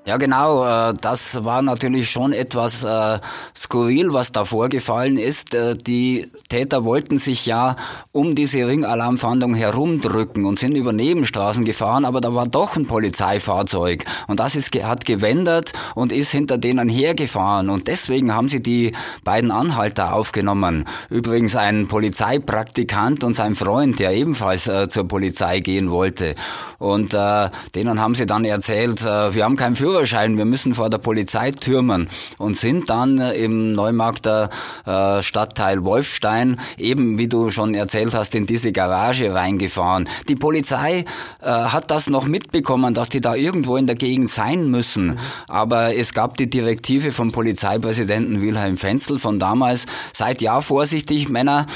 Ja, 0.06 0.18
genau. 0.18 0.90
Äh, 0.90 0.94
das 1.00 1.44
war 1.44 1.62
natürlich 1.62 2.10
schon 2.10 2.34
etwas 2.34 2.84
äh, 2.84 3.18
skurril, 3.56 4.12
was 4.12 4.32
da 4.32 4.44
vorgefallen 4.44 5.16
ist. 5.16 5.54
Äh, 5.54 5.78
die 5.78 6.30
Täter 6.50 6.84
wollten 6.84 7.16
sich 7.16 7.46
ja 7.46 7.76
um 8.12 8.34
diese 8.34 8.66
Ringalarmfahndung 8.66 9.54
herumdrücken 9.54 10.44
und 10.44 10.58
sind 10.58 10.76
über 10.76 10.92
Nebenstraßen 10.92 11.64
gefahren, 11.64 12.04
aber 12.04 12.20
da 12.20 12.34
war 12.34 12.46
doch 12.46 12.76
ein 12.76 12.86
Polizeifahrzeug 12.86 14.04
und 14.26 14.40
das 14.40 14.56
ist, 14.56 14.74
hat 14.74 15.06
gewendet 15.06 15.72
und 15.94 16.12
ist 16.12 16.32
hinter 16.32 16.58
denen 16.58 16.90
hergefahren 16.90 17.70
und 17.70 17.88
deswegen 17.88 18.34
haben 18.34 18.48
sie 18.48 18.60
die 18.60 18.92
beiden 19.24 19.50
Anhalter 19.50 20.12
aufgenommen. 20.12 20.84
Übrigens 21.08 21.56
ein 21.56 21.88
Polizeipraktikant 21.88 23.24
und 23.24 23.32
sein 23.32 23.54
Freund, 23.54 23.98
der 24.00 24.12
ebenfalls 24.12 24.70
zur 24.88 25.08
Polizei 25.08 25.60
gehen 25.60 25.90
wollte. 25.90 26.34
Und 26.78 27.14
äh, 27.14 27.48
denen 27.74 28.00
haben 28.00 28.14
sie 28.14 28.26
dann 28.26 28.44
erzählt, 28.44 29.00
äh, 29.00 29.34
wir 29.34 29.44
haben 29.44 29.56
keinen 29.56 29.76
Führerschein 29.76 29.93
Führerschein, 29.94 30.36
wir 30.36 30.44
müssen 30.44 30.74
vor 30.74 30.90
der 30.90 30.98
Polizei 30.98 31.52
türmen 31.52 32.08
und 32.38 32.56
sind 32.56 32.90
dann 32.90 33.20
äh, 33.20 33.34
im 33.34 33.74
Neumarkter 33.74 34.50
äh, 34.86 35.22
Stadtteil 35.22 35.84
Wolfstein 35.84 36.58
eben, 36.76 37.16
wie 37.16 37.28
du 37.28 37.50
schon 37.50 37.74
erzählt 37.74 38.12
hast, 38.12 38.34
in 38.34 38.44
diese 38.44 38.72
Garage 38.72 39.32
reingefahren. 39.32 40.08
Die 40.26 40.34
Polizei 40.34 41.04
äh, 41.40 41.46
hat 41.46 41.92
das 41.92 42.10
noch 42.10 42.26
mitbekommen, 42.26 42.92
dass 42.92 43.08
die 43.08 43.20
da 43.20 43.36
irgendwo 43.36 43.76
in 43.76 43.86
der 43.86 43.94
Gegend 43.94 44.30
sein 44.30 44.68
müssen. 44.68 45.16
Aber 45.46 45.94
es 45.94 46.12
gab 46.12 46.38
die 46.38 46.50
Direktive 46.50 47.12
vom 47.12 47.30
Polizeipräsidenten 47.30 48.42
Wilhelm 48.42 48.76
Fenzel 48.76 49.20
von 49.20 49.38
damals, 49.38 49.86
seid 50.12 50.42
ja 50.42 50.60
vorsichtig, 50.60 51.28
Männer, 51.28 51.66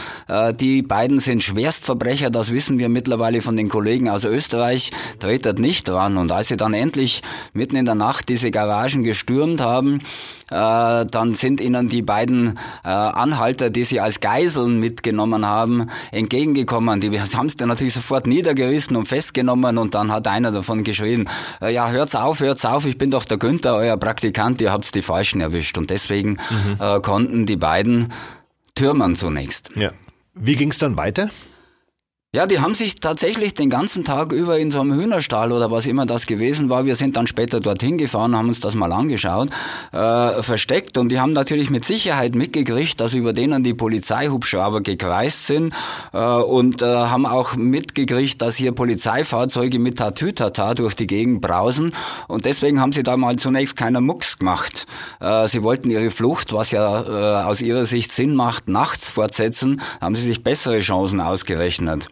die 0.61 0.83
beiden 0.83 1.21
sind 1.21 1.43
Schwerstverbrecher, 1.43 2.31
das 2.31 2.53
wissen 2.53 2.79
wir 2.79 2.89
mittlerweile 2.89 3.43
von 3.43 3.57
den 3.57 3.69
Kollegen 3.69 4.09
aus 4.09 4.25
Österreich, 4.25 4.91
tretet 5.21 5.61
nicht 5.61 5.87
dran. 5.87 6.17
Und 6.17 6.33
als 6.33 6.49
sie 6.49 6.57
dann 6.57 6.75
endlich 6.75 7.23
mitten 7.53 7.77
in 7.77 7.85
der 7.85 7.95
Nacht 7.95 8.08
Nacht 8.09 8.31
diese 8.31 8.50
Garagen 8.50 9.03
gestürmt 9.03 9.61
haben, 9.61 10.00
äh, 10.50 11.05
dann 11.05 11.35
sind 11.35 11.61
ihnen 11.61 11.91
die 11.91 12.00
beiden 12.00 12.59
äh, 12.83 12.88
Anhalter, 12.88 13.69
die 13.69 13.85
sie 13.85 14.00
als 14.00 14.21
Geiseln 14.21 14.81
mitgenommen 14.81 15.45
haben, 15.45 15.91
entgegengekommen. 16.11 17.03
Die 17.03 17.11
haben 17.21 17.47
es 17.47 17.57
dann 17.57 17.69
natürlich 17.69 17.93
sofort 17.93 18.27
niedergerissen 18.27 18.97
und 18.97 19.07
festgenommen 19.07 19.77
und 19.77 19.95
dann 19.95 20.11
hat 20.11 20.27
einer 20.27 20.53
davon 20.53 20.85
geschrien, 20.85 21.29
äh, 21.61 21.75
ja, 21.75 21.91
hört's 21.91 22.15
auf, 22.15 22.41
hört's 22.41 22.65
auf, 22.65 22.87
ich 22.87 22.97
bin 22.97 23.11
doch 23.11 23.25
der 23.25 23.37
Günther, 23.37 23.75
euer 23.75 23.99
Praktikant, 23.99 24.62
ihr 24.62 24.73
habt's 24.73 24.91
die 24.91 25.03
Falschen 25.03 25.43
erwischt. 25.43 25.77
Und 25.77 25.91
deswegen 25.91 26.38
mhm. 26.49 26.77
äh, 26.81 27.00
konnten 27.00 27.45
die 27.45 27.57
beiden 27.57 28.11
türmen 28.75 29.17
zunächst. 29.17 29.69
Ja. 29.77 29.93
Wie 30.33 30.57
ging's 30.57 30.79
dann 30.79 30.97
weiter? 30.97 31.29
Ja, 32.35 32.45
die 32.47 32.61
haben 32.61 32.75
sich 32.75 32.97
tatsächlich 32.97 33.55
den 33.55 33.71
ganzen 33.71 34.05
Tag 34.05 34.33
über 34.33 34.59
in 34.59 34.71
so 34.71 34.83
einem 34.83 34.93
Hühnerstall 34.93 35.51
oder 35.51 35.71
was 35.71 35.87
immer 35.87 36.05
das 36.05 36.27
gewesen 36.27 36.69
war, 36.69 36.85
wir 36.85 36.95
sind 36.95 37.17
dann 37.17 37.27
später 37.27 37.59
dorthin 37.59 37.97
gefahren, 37.97 38.37
haben 38.37 38.49
uns 38.49 38.61
das 38.61 38.75
mal 38.75 38.93
angeschaut, 38.93 39.49
äh, 39.93 40.43
versteckt 40.43 40.99
und 40.99 41.09
die 41.09 41.21
haben 41.21 41.33
natürlich 41.33 41.71
mit 41.71 41.87
Sicherheit 41.87 42.35
mitgekriegt, 42.35 43.01
dass 43.01 43.15
über 43.15 43.33
denen 43.33 43.65
die 43.65 43.73
Polizeihubschrauber 43.73 44.83
gekreist 44.83 45.47
sind 45.47 45.73
äh, 46.13 46.19
und 46.19 46.83
äh, 46.83 46.85
haben 46.85 47.25
auch 47.25 47.57
mitgekriegt, 47.57 48.43
dass 48.43 48.57
hier 48.57 48.73
Polizeifahrzeuge 48.73 49.79
mit 49.79 49.97
Tatütata 49.97 50.75
durch 50.75 50.93
die 50.93 51.07
Gegend 51.07 51.41
brausen 51.41 51.95
und 52.27 52.45
deswegen 52.45 52.79
haben 52.79 52.93
sie 52.93 53.05
da 53.05 53.17
mal 53.17 53.37
zunächst 53.37 53.75
keinen 53.75 54.05
Mucks 54.05 54.37
gemacht. 54.39 54.85
Äh, 55.21 55.49
sie 55.49 55.63
wollten 55.63 55.89
ihre 55.89 56.11
Flucht, 56.11 56.53
was 56.53 56.73
ja 56.73 57.01
äh, 57.01 57.45
aus 57.47 57.63
ihrer 57.63 57.87
Sicht 57.87 58.13
Sinn 58.13 58.35
macht, 58.35 58.69
nachts 58.69 59.09
fortsetzen, 59.09 59.81
haben 59.99 60.15
sie 60.15 60.25
sich 60.25 60.45
bessere 60.45 60.81
Chancen 60.81 61.23
ausgerechnet. 61.23 62.07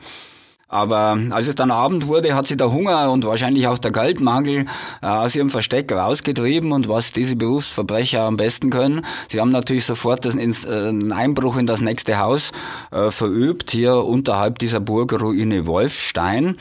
Aber 0.68 1.16
als 1.30 1.46
es 1.46 1.54
dann 1.54 1.70
Abend 1.70 2.08
wurde, 2.08 2.34
hat 2.34 2.48
sie 2.48 2.56
der 2.56 2.72
Hunger 2.72 3.12
und 3.12 3.24
wahrscheinlich 3.24 3.68
auch 3.68 3.78
der 3.78 3.92
Geldmangel 3.92 4.66
äh, 5.00 5.06
aus 5.06 5.36
ihrem 5.36 5.48
Versteck 5.48 5.92
rausgetrieben 5.92 6.72
und 6.72 6.88
was 6.88 7.12
diese 7.12 7.36
Berufsverbrecher 7.36 8.22
am 8.22 8.36
besten 8.36 8.70
können. 8.70 9.06
Sie 9.28 9.40
haben 9.40 9.52
natürlich 9.52 9.84
sofort 9.84 10.26
äh, 10.26 10.30
einen 10.30 11.12
Einbruch 11.12 11.56
in 11.56 11.66
das 11.66 11.80
nächste 11.80 12.18
Haus 12.18 12.50
äh, 12.90 13.12
verübt, 13.12 13.70
hier 13.70 14.04
unterhalb 14.04 14.58
dieser 14.58 14.80
Burgruine 14.80 15.66
Wolfstein 15.66 16.56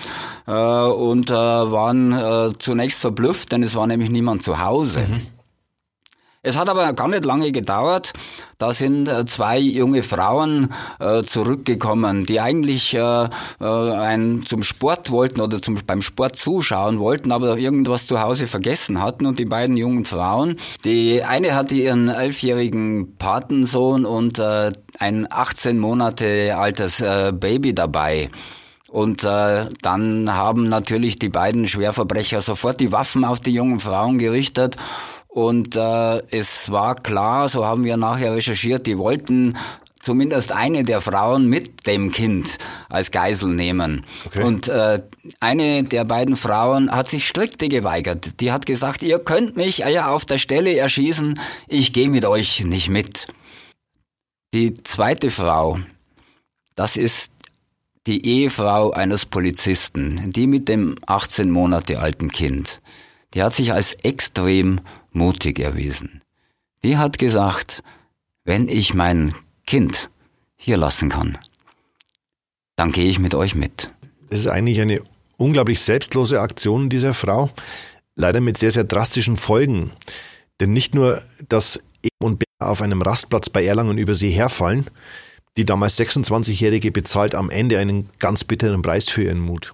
und 0.46 1.30
waren 1.32 2.54
zunächst 2.60 3.00
verblüfft, 3.00 3.52
denn 3.52 3.64
es 3.64 3.76
war 3.76 3.88
nämlich 3.88 4.10
niemand 4.10 4.44
zu 4.44 4.60
Hause. 4.60 5.02
Mhm. 5.02 5.35
Es 6.46 6.56
hat 6.56 6.70
aber 6.70 6.94
gar 6.94 7.08
nicht 7.08 7.26
lange 7.26 7.52
gedauert. 7.52 8.14
Da 8.60 8.72
sind 8.72 9.08
äh, 9.08 9.26
zwei 9.26 9.58
junge 9.58 10.04
Frauen 10.04 10.72
äh, 11.00 11.24
zurückgekommen, 11.24 12.24
die 12.28 12.40
eigentlich 12.40 12.94
äh, 12.94 13.28
ein, 13.60 14.44
zum 14.46 14.62
Sport 14.62 15.10
wollten 15.10 15.42
oder 15.42 15.60
zum, 15.60 15.76
beim 15.88 16.04
Sport 16.04 16.36
zuschauen 16.36 17.00
wollten, 17.00 17.32
aber 17.32 17.58
irgendwas 17.58 18.06
zu 18.06 18.22
Hause 18.22 18.46
vergessen 18.46 19.02
hatten. 19.02 19.26
Und 19.26 19.40
die 19.40 19.46
beiden 19.46 19.76
jungen 19.76 20.06
Frauen, 20.06 20.58
die 20.84 21.24
eine 21.24 21.56
hatte 21.56 21.74
ihren 21.74 22.10
elfjährigen 22.10 23.18
Patensohn 23.18 24.06
und 24.06 24.40
ein 24.40 25.28
18 25.28 25.80
Monate 25.80 26.56
altes 26.56 27.04
Baby 27.34 27.74
dabei. 27.74 28.30
Und 28.88 29.26
äh, 29.26 29.66
dann 29.82 30.34
haben 30.34 30.70
natürlich 30.70 31.18
die 31.18 31.28
beiden 31.28 31.68
Schwerverbrecher 31.68 32.40
sofort 32.40 32.80
die 32.80 32.94
Waffen 32.94 33.26
auf 33.26 33.42
die 33.42 33.52
jungen 33.52 33.82
Frauen 33.82 34.20
gerichtet 34.20 34.78
und 35.36 35.76
äh, 35.76 36.22
es 36.32 36.72
war 36.72 36.96
klar, 36.96 37.50
so 37.50 37.66
haben 37.66 37.84
wir 37.84 37.98
nachher 37.98 38.34
recherchiert, 38.34 38.88
die 38.88 38.98
wollten 38.98 39.58
zumindest 40.00 40.54
eine 40.54 40.84
der 40.84 41.02
Frauen 41.02 41.50
mit 41.50 41.86
dem 41.88 42.10
Kind 42.10 42.58
als 42.88 43.12
Geisel 43.12 43.50
nehmen. 43.50 44.06
Okay. 44.28 44.44
Und 44.44 44.70
äh, 44.70 45.04
eine 45.42 45.84
der 45.84 46.06
beiden 46.06 46.38
Frauen 46.38 46.90
hat 46.90 47.10
sich 47.10 47.28
strikte 47.28 47.68
geweigert. 47.68 48.40
Die 48.40 48.54
hat 48.54 48.66
gesagt, 48.66 49.04
ihr 49.04 49.20
könnt 49.20 49.58
mich 49.58 49.80
ja 49.80 50.08
auf 50.08 50.24
der 50.24 50.38
Stelle 50.38 50.74
erschießen, 50.78 51.38
ich 51.68 51.92
gehe 51.92 52.08
mit 52.08 52.24
euch 52.24 52.64
nicht 52.64 52.88
mit. 52.88 53.28
Die 54.54 54.74
zweite 54.84 55.32
Frau, 55.32 55.80
das 56.76 56.96
ist 56.96 57.34
die 58.08 58.26
Ehefrau 58.26 58.92
eines 58.92 59.26
Polizisten, 59.26 60.32
die 60.32 60.48
mit 60.48 60.70
dem 60.70 60.96
18 61.08 61.52
Monate 61.52 62.00
alten 62.00 62.32
Kind. 62.32 62.80
Die 63.36 63.44
hat 63.44 63.54
sich 63.54 63.74
als 63.74 63.94
extrem 63.96 64.80
mutig 65.12 65.60
erwiesen. 65.60 66.22
Die 66.84 66.98
hat 66.98 67.20
gesagt, 67.20 67.84
wenn 68.46 68.70
ich 68.70 68.94
mein 68.94 69.36
Kind 69.68 70.10
hier 70.56 70.78
lassen 70.78 71.10
kann, 71.10 71.38
dann 72.78 72.92
gehe 72.92 73.10
ich 73.10 73.20
mit 73.20 73.36
euch 73.36 73.54
mit. 73.54 73.92
Das 74.30 74.40
ist 74.40 74.48
eigentlich 74.48 74.80
eine 74.80 75.02
unglaublich 75.38 75.82
selbstlose 75.82 76.40
Aktion 76.40 76.90
dieser 76.90 77.14
Frau, 77.14 77.50
leider 78.16 78.40
mit 78.40 78.58
sehr, 78.58 78.72
sehr 78.72 78.86
drastischen 78.86 79.36
Folgen. 79.36 79.92
Denn 80.62 80.72
nicht 80.72 80.96
nur, 80.96 81.22
dass 81.50 81.80
E 82.04 82.10
und 82.22 82.40
B 82.40 82.46
auf 82.60 82.82
einem 82.82 83.02
Rastplatz 83.02 83.50
bei 83.50 83.66
Erlangen 83.66 83.98
über 83.98 84.16
sie 84.16 84.30
herfallen, 84.30 84.86
die 85.58 85.66
damals 85.66 86.00
26-Jährige 86.00 86.92
bezahlt 86.92 87.36
am 87.36 87.50
Ende 87.50 87.80
einen 87.80 88.10
ganz 88.20 88.46
bitteren 88.46 88.82
Preis 88.82 89.10
für 89.10 89.24
ihren 89.24 89.40
Mut. 89.40 89.74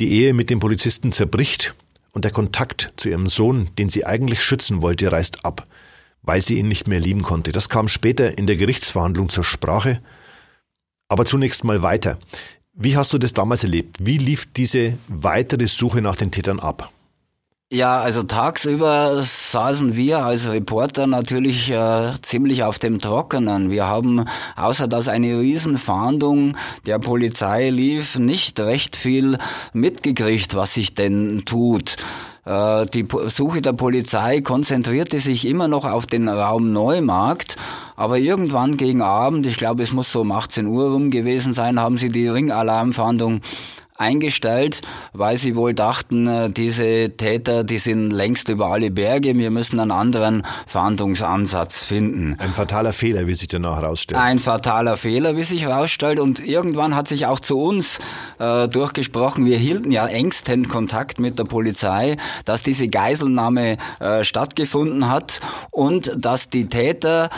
Die 0.00 0.10
Ehe 0.10 0.34
mit 0.34 0.50
dem 0.50 0.60
Polizisten 0.60 1.12
zerbricht 1.12 1.74
und 2.12 2.24
der 2.24 2.32
Kontakt 2.32 2.92
zu 2.96 3.08
ihrem 3.08 3.26
Sohn, 3.26 3.70
den 3.78 3.88
sie 3.88 4.04
eigentlich 4.04 4.42
schützen 4.42 4.82
wollte, 4.82 5.10
reißt 5.10 5.44
ab, 5.44 5.66
weil 6.22 6.42
sie 6.42 6.58
ihn 6.58 6.68
nicht 6.68 6.86
mehr 6.88 7.00
lieben 7.00 7.22
konnte. 7.22 7.52
Das 7.52 7.68
kam 7.68 7.88
später 7.88 8.36
in 8.36 8.46
der 8.46 8.56
Gerichtsverhandlung 8.56 9.28
zur 9.28 9.44
Sprache. 9.44 10.00
Aber 11.08 11.24
zunächst 11.24 11.64
mal 11.64 11.82
weiter. 11.82 12.18
Wie 12.72 12.96
hast 12.96 13.12
du 13.12 13.18
das 13.18 13.34
damals 13.34 13.64
erlebt? 13.64 13.96
Wie 14.00 14.18
lief 14.18 14.46
diese 14.52 14.96
weitere 15.08 15.66
Suche 15.66 16.00
nach 16.00 16.16
den 16.16 16.30
Tätern 16.30 16.60
ab? 16.60 16.92
Ja, 17.72 18.00
also 18.00 18.24
tagsüber 18.24 19.22
saßen 19.22 19.94
wir 19.94 20.24
als 20.24 20.50
Reporter 20.50 21.06
natürlich 21.06 21.70
äh, 21.70 22.10
ziemlich 22.20 22.64
auf 22.64 22.80
dem 22.80 23.00
Trockenen. 23.00 23.70
Wir 23.70 23.86
haben, 23.86 24.24
außer 24.56 24.88
dass 24.88 25.06
eine 25.06 25.38
Riesenfahndung 25.38 26.56
der 26.86 26.98
Polizei 26.98 27.70
lief, 27.70 28.18
nicht 28.18 28.58
recht 28.58 28.96
viel 28.96 29.38
mitgekriegt, 29.72 30.56
was 30.56 30.74
sich 30.74 30.96
denn 30.96 31.44
tut. 31.46 31.94
Äh, 32.44 32.86
die 32.86 33.06
Suche 33.26 33.62
der 33.62 33.74
Polizei 33.74 34.40
konzentrierte 34.40 35.20
sich 35.20 35.46
immer 35.46 35.68
noch 35.68 35.84
auf 35.84 36.06
den 36.06 36.28
Raum 36.28 36.72
Neumarkt, 36.72 37.54
aber 37.94 38.18
irgendwann 38.18 38.78
gegen 38.78 39.00
Abend, 39.00 39.46
ich 39.46 39.58
glaube 39.58 39.84
es 39.84 39.92
muss 39.92 40.10
so 40.10 40.22
um 40.22 40.32
18 40.32 40.66
Uhr 40.66 40.90
rum 40.90 41.10
gewesen 41.10 41.52
sein, 41.52 41.78
haben 41.78 41.96
sie 41.96 42.08
die 42.08 42.26
Ringalarmfahndung 42.26 43.42
eingestellt, 44.00 44.80
weil 45.12 45.36
sie 45.36 45.54
wohl 45.54 45.74
dachten, 45.74 46.26
äh, 46.26 46.50
diese 46.50 47.10
Täter, 47.16 47.64
die 47.64 47.78
sind 47.78 48.10
längst 48.10 48.48
über 48.48 48.68
alle 48.68 48.90
Berge, 48.90 49.36
wir 49.36 49.50
müssen 49.50 49.78
einen 49.78 49.90
anderen 49.92 50.44
Fahndungsansatz 50.66 51.84
finden. 51.84 52.36
Ein 52.38 52.52
fataler 52.52 52.92
Fehler, 52.92 53.26
wie 53.26 53.34
sich 53.34 53.48
danach 53.48 53.76
herausstellt. 53.76 54.20
Ein 54.20 54.38
fataler 54.38 54.96
Fehler, 54.96 55.36
wie 55.36 55.44
sich 55.44 55.62
herausstellt. 55.62 56.18
Und 56.18 56.40
irgendwann 56.40 56.96
hat 56.96 57.08
sich 57.08 57.26
auch 57.26 57.40
zu 57.40 57.60
uns 57.60 57.98
äh, 58.38 58.68
durchgesprochen, 58.68 59.44
wir 59.44 59.58
hielten 59.58 59.90
ja 59.92 60.06
engsten 60.06 60.68
Kontakt 60.68 61.20
mit 61.20 61.38
der 61.38 61.44
Polizei, 61.44 62.16
dass 62.44 62.62
diese 62.62 62.88
Geiselnahme 62.88 63.76
äh, 64.00 64.24
stattgefunden 64.24 65.10
hat 65.10 65.40
und 65.70 66.12
dass 66.16 66.48
die 66.48 66.68
Täter 66.68 67.30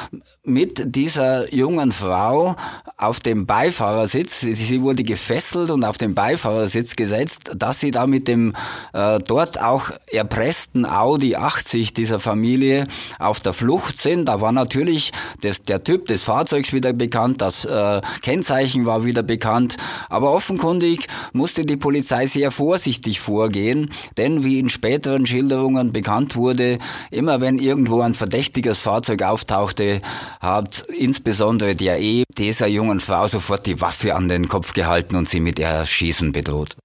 mit 0.44 0.96
dieser 0.96 1.54
jungen 1.54 1.92
Frau 1.92 2.56
auf 2.96 3.20
dem 3.20 3.46
Beifahrersitz, 3.46 4.40
sie 4.40 4.82
wurde 4.82 5.04
gefesselt 5.04 5.70
und 5.70 5.84
auf 5.84 5.98
dem 5.98 6.16
Beifahrersitz 6.16 6.96
gesetzt, 6.96 7.52
dass 7.56 7.78
sie 7.78 7.92
da 7.92 8.08
mit 8.08 8.26
dem 8.26 8.52
äh, 8.92 9.20
dort 9.20 9.60
auch 9.62 9.92
erpressten 10.10 10.84
Audi 10.84 11.36
80 11.36 11.94
dieser 11.94 12.18
Familie 12.18 12.88
auf 13.20 13.38
der 13.38 13.52
Flucht 13.52 14.00
sind. 14.00 14.26
Da 14.26 14.40
war 14.40 14.50
natürlich 14.50 15.12
das, 15.42 15.62
der 15.62 15.84
Typ 15.84 16.06
des 16.06 16.22
Fahrzeugs 16.22 16.72
wieder 16.72 16.92
bekannt, 16.92 17.40
das 17.40 17.64
äh, 17.64 18.00
Kennzeichen 18.22 18.84
war 18.84 19.04
wieder 19.04 19.22
bekannt, 19.22 19.76
aber 20.08 20.32
offenkundig 20.32 21.06
musste 21.32 21.62
die 21.62 21.76
Polizei 21.76 22.26
sehr 22.26 22.50
vorsichtig 22.50 23.20
vorgehen, 23.20 23.90
denn 24.16 24.42
wie 24.42 24.58
in 24.58 24.70
späteren 24.70 25.24
Schilderungen 25.24 25.92
bekannt 25.92 26.34
wurde, 26.34 26.78
immer 27.12 27.40
wenn 27.40 27.58
irgendwo 27.58 28.00
ein 28.00 28.14
verdächtiges 28.14 28.80
Fahrzeug 28.80 29.22
auftauchte, 29.22 30.00
hat 30.40 30.84
insbesondere 30.96 31.74
der 31.74 32.00
E 32.00 32.24
dieser 32.36 32.66
jungen 32.66 33.00
Frau 33.00 33.26
sofort 33.26 33.66
die 33.66 33.80
Waffe 33.80 34.14
an 34.14 34.28
den 34.28 34.48
Kopf 34.48 34.72
gehalten 34.72 35.16
und 35.16 35.28
sie 35.28 35.40
mit 35.40 35.58
Erschießen 35.58 36.32
bedroht. 36.32 36.76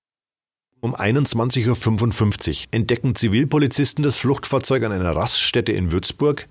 Um 0.80 0.96
21.55 0.96 2.50
Uhr 2.50 2.66
entdecken 2.72 3.16
Zivilpolizisten 3.16 4.04
das 4.04 4.18
Fluchtfahrzeug 4.18 4.84
an 4.84 4.92
einer 4.92 5.16
Raststätte 5.16 5.72
in 5.72 5.92
Würzburg. 5.92 6.48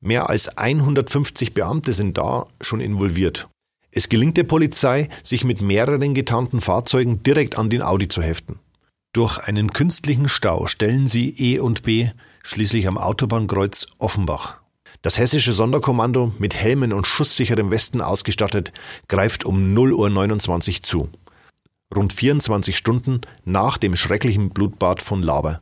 Mehr 0.00 0.30
als 0.30 0.56
150 0.56 1.54
Beamte 1.54 1.92
sind 1.92 2.16
da 2.16 2.46
schon 2.60 2.80
involviert. 2.80 3.48
Es 3.90 4.08
gelingt 4.08 4.36
der 4.36 4.44
Polizei, 4.44 5.08
sich 5.22 5.44
mit 5.44 5.60
mehreren 5.60 6.14
getarnten 6.14 6.60
Fahrzeugen 6.60 7.22
direkt 7.22 7.58
an 7.58 7.70
den 7.70 7.82
Audi 7.82 8.08
zu 8.08 8.22
heften. 8.22 8.58
Durch 9.12 9.38
einen 9.38 9.70
künstlichen 9.70 10.28
Stau 10.28 10.66
stellen 10.66 11.06
sie 11.06 11.30
E 11.38 11.60
und 11.60 11.82
B 11.82 12.10
schließlich 12.42 12.88
am 12.88 12.98
Autobahnkreuz 12.98 13.86
Offenbach. 13.98 14.63
Das 15.04 15.18
hessische 15.18 15.52
Sonderkommando, 15.52 16.32
mit 16.38 16.54
Helmen 16.54 16.94
und 16.94 17.06
schusssicherem 17.06 17.70
Westen 17.70 18.00
ausgestattet, 18.00 18.72
greift 19.06 19.44
um 19.44 19.74
0.29 19.74 20.76
Uhr 20.76 20.82
zu. 20.82 21.08
Rund 21.94 22.14
24 22.14 22.74
Stunden 22.74 23.20
nach 23.44 23.76
dem 23.76 23.96
schrecklichen 23.96 24.48
Blutbad 24.48 25.02
von 25.02 25.22
Laber. 25.22 25.60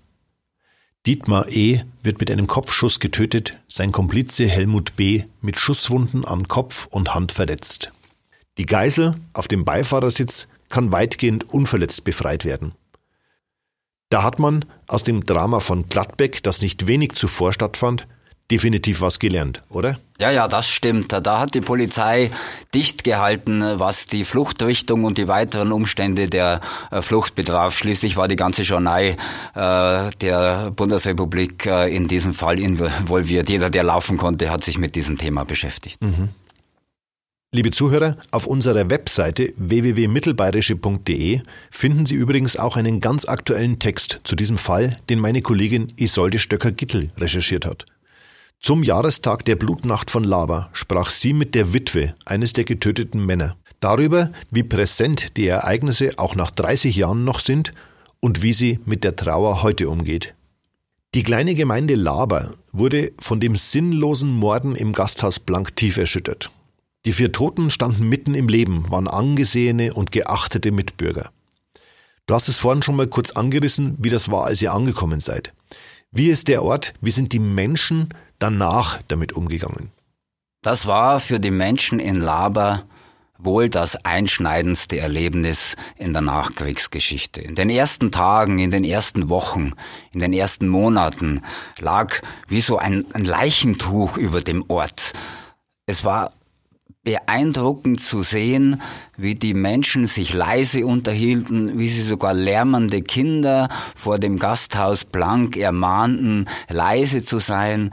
Dietmar 1.06 1.50
E. 1.50 1.80
wird 2.04 2.20
mit 2.20 2.30
einem 2.30 2.46
Kopfschuss 2.46 3.00
getötet, 3.00 3.58
sein 3.66 3.90
Komplize 3.90 4.46
Helmut 4.46 4.94
B. 4.94 5.24
mit 5.40 5.58
Schusswunden 5.58 6.24
an 6.24 6.46
Kopf 6.46 6.86
und 6.86 7.12
Hand 7.12 7.32
verletzt. 7.32 7.90
Die 8.58 8.66
Geisel 8.66 9.16
auf 9.32 9.48
dem 9.48 9.64
Beifahrersitz 9.64 10.46
kann 10.68 10.92
weitgehend 10.92 11.52
unverletzt 11.52 12.04
befreit 12.04 12.44
werden. 12.44 12.76
Da 14.08 14.22
hat 14.22 14.38
man 14.38 14.64
aus 14.86 15.02
dem 15.02 15.26
Drama 15.26 15.58
von 15.58 15.88
Gladbeck, 15.88 16.44
das 16.44 16.62
nicht 16.62 16.86
wenig 16.86 17.14
zuvor 17.14 17.52
stattfand, 17.52 18.06
definitiv 18.52 19.00
was 19.00 19.18
gelernt, 19.18 19.62
oder? 19.70 19.98
Ja, 20.20 20.30
ja, 20.30 20.46
das 20.46 20.68
stimmt. 20.68 21.12
Da 21.12 21.40
hat 21.40 21.54
die 21.54 21.62
Polizei 21.62 22.30
dicht 22.74 23.02
gehalten, 23.02 23.62
was 23.76 24.06
die 24.06 24.24
Fluchtrichtung 24.24 25.04
und 25.04 25.16
die 25.16 25.26
weiteren 25.26 25.72
Umstände 25.72 26.28
der 26.28 26.60
äh, 26.90 27.00
Flucht 27.00 27.34
betraf. 27.34 27.76
Schließlich 27.76 28.16
war 28.16 28.28
die 28.28 28.36
ganze 28.36 28.62
Journei 28.62 29.16
äh, 29.54 30.10
der 30.20 30.70
Bundesrepublik 30.76 31.66
äh, 31.66 31.96
in 31.96 32.06
diesem 32.08 32.34
Fall 32.34 32.60
involviert. 32.60 33.48
Jeder, 33.48 33.70
der 33.70 33.84
laufen 33.84 34.18
konnte, 34.18 34.50
hat 34.50 34.62
sich 34.64 34.78
mit 34.78 34.94
diesem 34.96 35.16
Thema 35.16 35.44
beschäftigt. 35.44 36.02
Mhm. 36.02 36.28
Liebe 37.54 37.70
Zuhörer, 37.70 38.16
auf 38.30 38.46
unserer 38.46 38.90
Webseite 38.90 39.52
www.mittelbayerische.de 39.56 41.40
finden 41.70 42.06
Sie 42.06 42.14
übrigens 42.14 42.58
auch 42.58 42.76
einen 42.76 43.00
ganz 43.00 43.24
aktuellen 43.24 43.78
Text 43.78 44.20
zu 44.24 44.36
diesem 44.36 44.58
Fall, 44.58 44.96
den 45.08 45.20
meine 45.20 45.42
Kollegin 45.42 45.92
Isolde 45.96 46.38
Stöcker-Gittel 46.38 47.10
recherchiert 47.18 47.66
hat. 47.66 47.86
Zum 48.64 48.84
Jahrestag 48.84 49.44
der 49.44 49.56
Blutnacht 49.56 50.08
von 50.08 50.22
Lava 50.22 50.70
sprach 50.72 51.10
sie 51.10 51.32
mit 51.32 51.56
der 51.56 51.72
Witwe 51.72 52.14
eines 52.24 52.52
der 52.52 52.62
getöteten 52.62 53.26
Männer 53.26 53.56
darüber, 53.80 54.30
wie 54.52 54.62
präsent 54.62 55.36
die 55.36 55.48
Ereignisse 55.48 56.12
auch 56.16 56.36
nach 56.36 56.52
30 56.52 56.94
Jahren 56.94 57.24
noch 57.24 57.40
sind 57.40 57.72
und 58.20 58.40
wie 58.40 58.52
sie 58.52 58.78
mit 58.84 59.02
der 59.02 59.16
Trauer 59.16 59.64
heute 59.64 59.88
umgeht. 59.88 60.36
Die 61.12 61.24
kleine 61.24 61.56
Gemeinde 61.56 61.96
Laber 61.96 62.54
wurde 62.70 63.10
von 63.18 63.40
dem 63.40 63.56
sinnlosen 63.56 64.30
Morden 64.30 64.76
im 64.76 64.92
Gasthaus 64.92 65.40
Blank 65.40 65.74
tief 65.74 65.96
erschüttert. 65.96 66.52
Die 67.04 67.12
vier 67.12 67.32
Toten 67.32 67.68
standen 67.68 68.08
mitten 68.08 68.34
im 68.34 68.46
Leben, 68.46 68.88
waren 68.92 69.08
angesehene 69.08 69.92
und 69.92 70.12
geachtete 70.12 70.70
Mitbürger. 70.70 71.32
Du 72.28 72.34
hast 72.34 72.48
es 72.48 72.60
vorhin 72.60 72.84
schon 72.84 72.94
mal 72.94 73.08
kurz 73.08 73.32
angerissen, 73.32 73.96
wie 73.98 74.10
das 74.10 74.30
war, 74.30 74.44
als 74.44 74.62
ihr 74.62 74.72
angekommen 74.72 75.18
seid. 75.18 75.52
Wie 76.12 76.28
ist 76.28 76.46
der 76.46 76.62
Ort, 76.62 76.94
wie 77.00 77.10
sind 77.10 77.32
die 77.32 77.40
Menschen 77.40 78.10
danach 78.42 79.00
damit 79.08 79.32
umgegangen? 79.32 79.90
Das 80.62 80.86
war 80.86 81.20
für 81.20 81.40
die 81.40 81.50
Menschen 81.50 81.98
in 81.98 82.20
Laber 82.20 82.84
wohl 83.38 83.68
das 83.68 83.96
einschneidendste 84.04 84.98
Erlebnis 84.98 85.76
in 85.96 86.12
der 86.12 86.22
Nachkriegsgeschichte. 86.22 87.40
In 87.40 87.56
den 87.56 87.70
ersten 87.70 88.12
Tagen, 88.12 88.58
in 88.58 88.70
den 88.70 88.84
ersten 88.84 89.28
Wochen, 89.28 89.72
in 90.12 90.20
den 90.20 90.32
ersten 90.32 90.68
Monaten 90.68 91.42
lag 91.78 92.20
wie 92.48 92.60
so 92.60 92.78
ein, 92.78 93.04
ein 93.14 93.24
Leichentuch 93.24 94.16
über 94.16 94.40
dem 94.40 94.64
Ort. 94.68 95.12
Es 95.86 96.04
war 96.04 96.32
beeindruckend 97.04 98.00
zu 98.00 98.22
sehen, 98.22 98.80
wie 99.16 99.34
die 99.34 99.54
Menschen 99.54 100.06
sich 100.06 100.32
leise 100.32 100.86
unterhielten, 100.86 101.78
wie 101.78 101.88
sie 101.88 102.02
sogar 102.02 102.32
lärmende 102.32 103.02
Kinder 103.02 103.68
vor 103.96 104.18
dem 104.18 104.38
Gasthaus 104.38 105.04
Blank 105.04 105.56
ermahnten, 105.56 106.48
leise 106.68 107.24
zu 107.24 107.40
sein. 107.40 107.92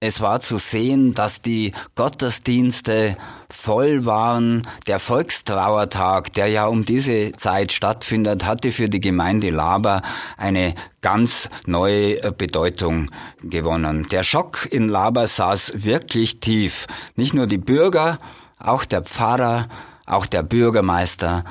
Es 0.00 0.20
war 0.20 0.40
zu 0.40 0.58
sehen, 0.58 1.14
dass 1.14 1.40
die 1.40 1.72
Gottesdienste 1.94 3.16
voll 3.48 4.04
waren. 4.04 4.68
Der 4.86 4.98
Volkstrauertag, 4.98 6.32
der 6.34 6.48
ja 6.48 6.66
um 6.66 6.84
diese 6.84 7.32
Zeit 7.32 7.72
stattfindet, 7.72 8.44
hatte 8.44 8.70
für 8.70 8.90
die 8.90 9.00
Gemeinde 9.00 9.48
Laber 9.48 10.02
eine 10.36 10.74
ganz 11.00 11.48
neue 11.64 12.22
äh, 12.22 12.32
Bedeutung 12.36 13.06
gewonnen. 13.42 14.06
Der 14.10 14.24
Schock 14.24 14.68
in 14.70 14.88
Laber 14.88 15.26
saß 15.26 15.84
wirklich 15.84 16.40
tief. 16.40 16.86
Nicht 17.16 17.32
nur 17.32 17.46
die 17.46 17.58
Bürger, 17.58 18.18
auch 18.58 18.84
der 18.84 19.02
Pfarrer, 19.04 19.68
auch 20.06 20.26
der 20.26 20.42
Bürgermeister, 20.42 21.44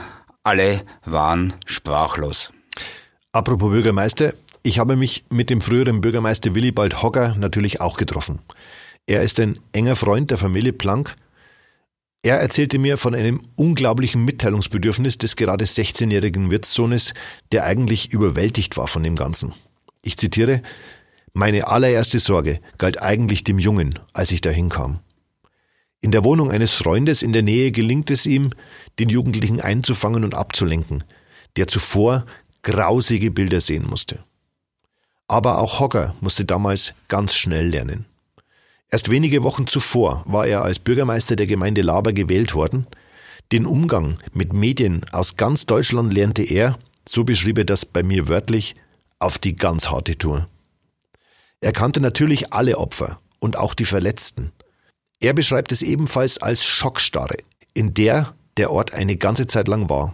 alle 0.43 0.83
waren 1.05 1.53
sprachlos. 1.65 2.51
Apropos 3.31 3.71
Bürgermeister, 3.71 4.33
ich 4.63 4.79
habe 4.79 4.95
mich 4.95 5.25
mit 5.31 5.49
dem 5.49 5.59
früheren 5.59 5.99
Bürgermeister 5.99 6.55
Willibald 6.55 7.03
Hogger 7.03 7.35
natürlich 7.35 7.81
auch 7.81 7.97
getroffen. 7.97 8.39
Er 9.05 9.21
ist 9.21 9.39
ein 9.41 9.59
enger 9.73 9.97
Freund 9.97 10.31
der 10.31 10.37
Familie 10.37 10.71
Planck. 10.71 11.17
Er 12.21 12.39
erzählte 12.39 12.79
mir 12.79 12.97
von 12.97 13.13
einem 13.13 13.41
unglaublichen 13.57 14.23
Mitteilungsbedürfnis 14.23 15.17
des 15.17 15.35
gerade 15.35 15.65
16-jährigen 15.65 16.49
Wirtssohnes, 16.49 17.13
der 17.51 17.65
eigentlich 17.65 18.13
überwältigt 18.13 18.77
war 18.77 18.87
von 18.87 19.03
dem 19.03 19.17
Ganzen. 19.17 19.53
Ich 20.01 20.17
zitiere, 20.17 20.61
meine 21.33 21.67
allererste 21.67 22.19
Sorge 22.19 22.61
galt 22.77 23.01
eigentlich 23.01 23.43
dem 23.43 23.59
Jungen, 23.59 23.99
als 24.13 24.31
ich 24.31 24.39
dahin 24.39 24.69
kam. 24.69 25.01
In 25.99 26.11
der 26.11 26.23
Wohnung 26.23 26.51
eines 26.51 26.73
Freundes 26.73 27.21
in 27.21 27.33
der 27.33 27.41
Nähe 27.41 27.71
gelingt 27.71 28.09
es 28.11 28.25
ihm, 28.25 28.51
den 28.99 29.09
Jugendlichen 29.09 29.59
einzufangen 29.59 30.23
und 30.23 30.35
abzulenken, 30.35 31.03
der 31.57 31.67
zuvor 31.67 32.25
grausige 32.61 33.31
Bilder 33.31 33.59
sehen 33.59 33.85
musste. 33.89 34.23
Aber 35.27 35.59
auch 35.59 35.79
Hogger 35.79 36.15
musste 36.21 36.45
damals 36.45 36.93
ganz 37.07 37.35
schnell 37.35 37.67
lernen. 37.67 38.05
Erst 38.89 39.09
wenige 39.09 39.43
Wochen 39.43 39.65
zuvor 39.65 40.23
war 40.27 40.45
er 40.45 40.63
als 40.63 40.77
Bürgermeister 40.77 41.35
der 41.35 41.47
Gemeinde 41.47 41.81
Laber 41.81 42.13
gewählt 42.13 42.53
worden. 42.53 42.85
Den 43.51 43.65
Umgang 43.65 44.19
mit 44.33 44.53
Medien 44.53 45.03
aus 45.11 45.35
ganz 45.35 45.65
Deutschland 45.65 46.13
lernte 46.13 46.43
er, 46.43 46.77
so 47.07 47.23
beschrieb 47.23 47.57
er 47.57 47.65
das 47.65 47.85
bei 47.85 48.03
mir 48.03 48.27
wörtlich, 48.27 48.75
auf 49.19 49.39
die 49.39 49.55
ganz 49.55 49.89
harte 49.89 50.17
Tour. 50.17 50.47
Er 51.61 51.71
kannte 51.71 52.01
natürlich 52.01 52.53
alle 52.53 52.77
Opfer 52.77 53.19
und 53.39 53.57
auch 53.57 53.73
die 53.73 53.85
Verletzten. 53.85 54.51
Er 55.19 55.33
beschreibt 55.33 55.71
es 55.71 55.81
ebenfalls 55.81 56.37
als 56.37 56.63
Schockstarre, 56.63 57.37
in 57.73 57.93
der 57.93 58.35
der 58.57 58.71
Ort 58.71 58.93
eine 58.93 59.15
ganze 59.15 59.47
Zeit 59.47 59.67
lang 59.67 59.89
war. 59.89 60.13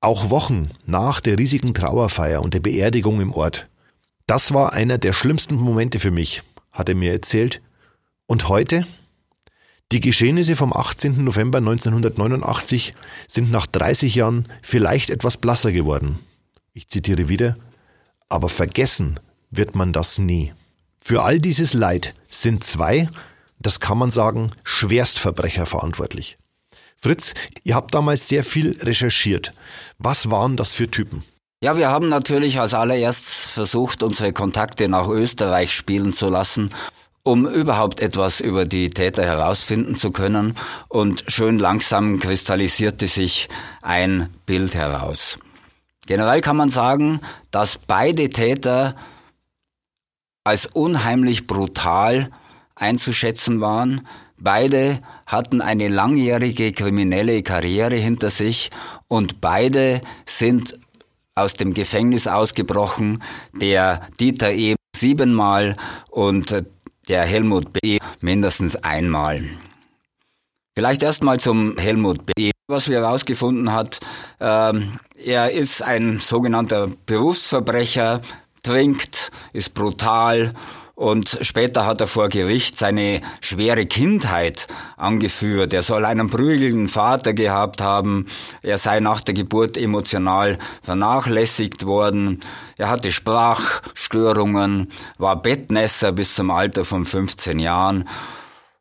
Auch 0.00 0.30
Wochen 0.30 0.70
nach 0.84 1.20
der 1.20 1.38
riesigen 1.38 1.72
Trauerfeier 1.72 2.42
und 2.42 2.52
der 2.52 2.60
Beerdigung 2.60 3.20
im 3.20 3.32
Ort 3.32 3.66
das 4.26 4.52
war 4.52 4.72
einer 4.72 4.98
der 4.98 5.12
schlimmsten 5.12 5.56
Momente 5.56 5.98
für 6.00 6.10
mich, 6.10 6.42
hat 6.72 6.88
er 6.88 6.94
mir 6.94 7.12
erzählt. 7.12 7.62
Und 8.26 8.48
heute? 8.48 8.86
Die 9.92 10.00
Geschehnisse 10.00 10.56
vom 10.56 10.72
18. 10.72 11.22
November 11.22 11.58
1989 11.58 12.92
sind 13.28 13.52
nach 13.52 13.68
30 13.68 14.16
Jahren 14.16 14.48
vielleicht 14.62 15.10
etwas 15.10 15.36
blasser 15.36 15.70
geworden. 15.70 16.18
Ich 16.72 16.88
zitiere 16.88 17.28
wieder, 17.28 17.56
aber 18.28 18.48
vergessen 18.48 19.20
wird 19.50 19.76
man 19.76 19.92
das 19.92 20.18
nie. 20.18 20.52
Für 21.00 21.22
all 21.22 21.38
dieses 21.38 21.72
Leid 21.72 22.14
sind 22.28 22.64
zwei, 22.64 23.08
das 23.60 23.78
kann 23.78 23.96
man 23.96 24.10
sagen, 24.10 24.50
Schwerstverbrecher 24.64 25.66
verantwortlich. 25.66 26.36
Fritz, 26.96 27.34
ihr 27.62 27.76
habt 27.76 27.94
damals 27.94 28.26
sehr 28.26 28.42
viel 28.42 28.76
recherchiert. 28.82 29.52
Was 29.98 30.32
waren 30.32 30.56
das 30.56 30.72
für 30.72 30.90
Typen? 30.90 31.22
Ja, 31.66 31.76
wir 31.76 31.90
haben 31.90 32.08
natürlich 32.08 32.60
als 32.60 32.74
allererstes 32.74 33.50
versucht, 33.50 34.04
unsere 34.04 34.32
Kontakte 34.32 34.88
nach 34.88 35.08
Österreich 35.08 35.74
spielen 35.74 36.12
zu 36.12 36.28
lassen, 36.28 36.70
um 37.24 37.44
überhaupt 37.44 37.98
etwas 37.98 38.38
über 38.38 38.66
die 38.66 38.88
Täter 38.88 39.24
herausfinden 39.24 39.96
zu 39.96 40.12
können. 40.12 40.54
Und 40.86 41.24
schön 41.26 41.58
langsam 41.58 42.20
kristallisierte 42.20 43.08
sich 43.08 43.48
ein 43.82 44.32
Bild 44.46 44.76
heraus. 44.76 45.40
Generell 46.06 46.40
kann 46.40 46.56
man 46.56 46.70
sagen, 46.70 47.20
dass 47.50 47.78
beide 47.78 48.30
Täter 48.30 48.94
als 50.44 50.66
unheimlich 50.66 51.48
brutal 51.48 52.30
einzuschätzen 52.76 53.60
waren. 53.60 54.06
Beide 54.38 55.00
hatten 55.26 55.60
eine 55.60 55.88
langjährige 55.88 56.70
kriminelle 56.70 57.42
Karriere 57.42 57.96
hinter 57.96 58.30
sich 58.30 58.70
und 59.08 59.40
beide 59.40 60.00
sind 60.26 60.74
aus 61.36 61.54
dem 61.54 61.74
Gefängnis 61.74 62.26
ausgebrochen, 62.26 63.22
der 63.52 64.08
Dieter 64.18 64.52
E. 64.52 64.74
siebenmal 64.96 65.76
und 66.10 66.64
der 67.08 67.22
Helmut 67.22 67.72
B. 67.72 67.98
mindestens 68.20 68.74
einmal. 68.76 69.44
Vielleicht 70.74 71.02
erstmal 71.02 71.38
zum 71.38 71.76
Helmut 71.78 72.26
B. 72.26 72.50
Was 72.68 72.88
wir 72.88 72.98
herausgefunden 72.98 73.72
hat, 73.72 74.00
ähm, 74.40 74.98
er 75.22 75.52
ist 75.52 75.82
ein 75.82 76.18
sogenannter 76.18 76.88
Berufsverbrecher, 77.06 78.22
trinkt, 78.62 79.30
ist 79.52 79.74
brutal 79.74 80.52
und 80.96 81.38
später 81.42 81.84
hat 81.84 82.00
er 82.00 82.06
vor 82.06 82.28
Gericht 82.28 82.78
seine 82.78 83.20
schwere 83.42 83.84
Kindheit 83.84 84.66
angeführt. 84.96 85.74
Er 85.74 85.82
soll 85.82 86.06
einen 86.06 86.30
prügelnden 86.30 86.88
Vater 86.88 87.34
gehabt 87.34 87.82
haben. 87.82 88.26
Er 88.62 88.78
sei 88.78 89.00
nach 89.00 89.20
der 89.20 89.34
Geburt 89.34 89.76
emotional 89.76 90.58
vernachlässigt 90.82 91.84
worden. 91.84 92.40
Er 92.78 92.88
hatte 92.88 93.12
Sprachstörungen, 93.12 94.90
war 95.18 95.40
Bettnässer 95.40 96.12
bis 96.12 96.34
zum 96.34 96.50
Alter 96.50 96.86
von 96.86 97.04
15 97.04 97.58
Jahren 97.58 98.08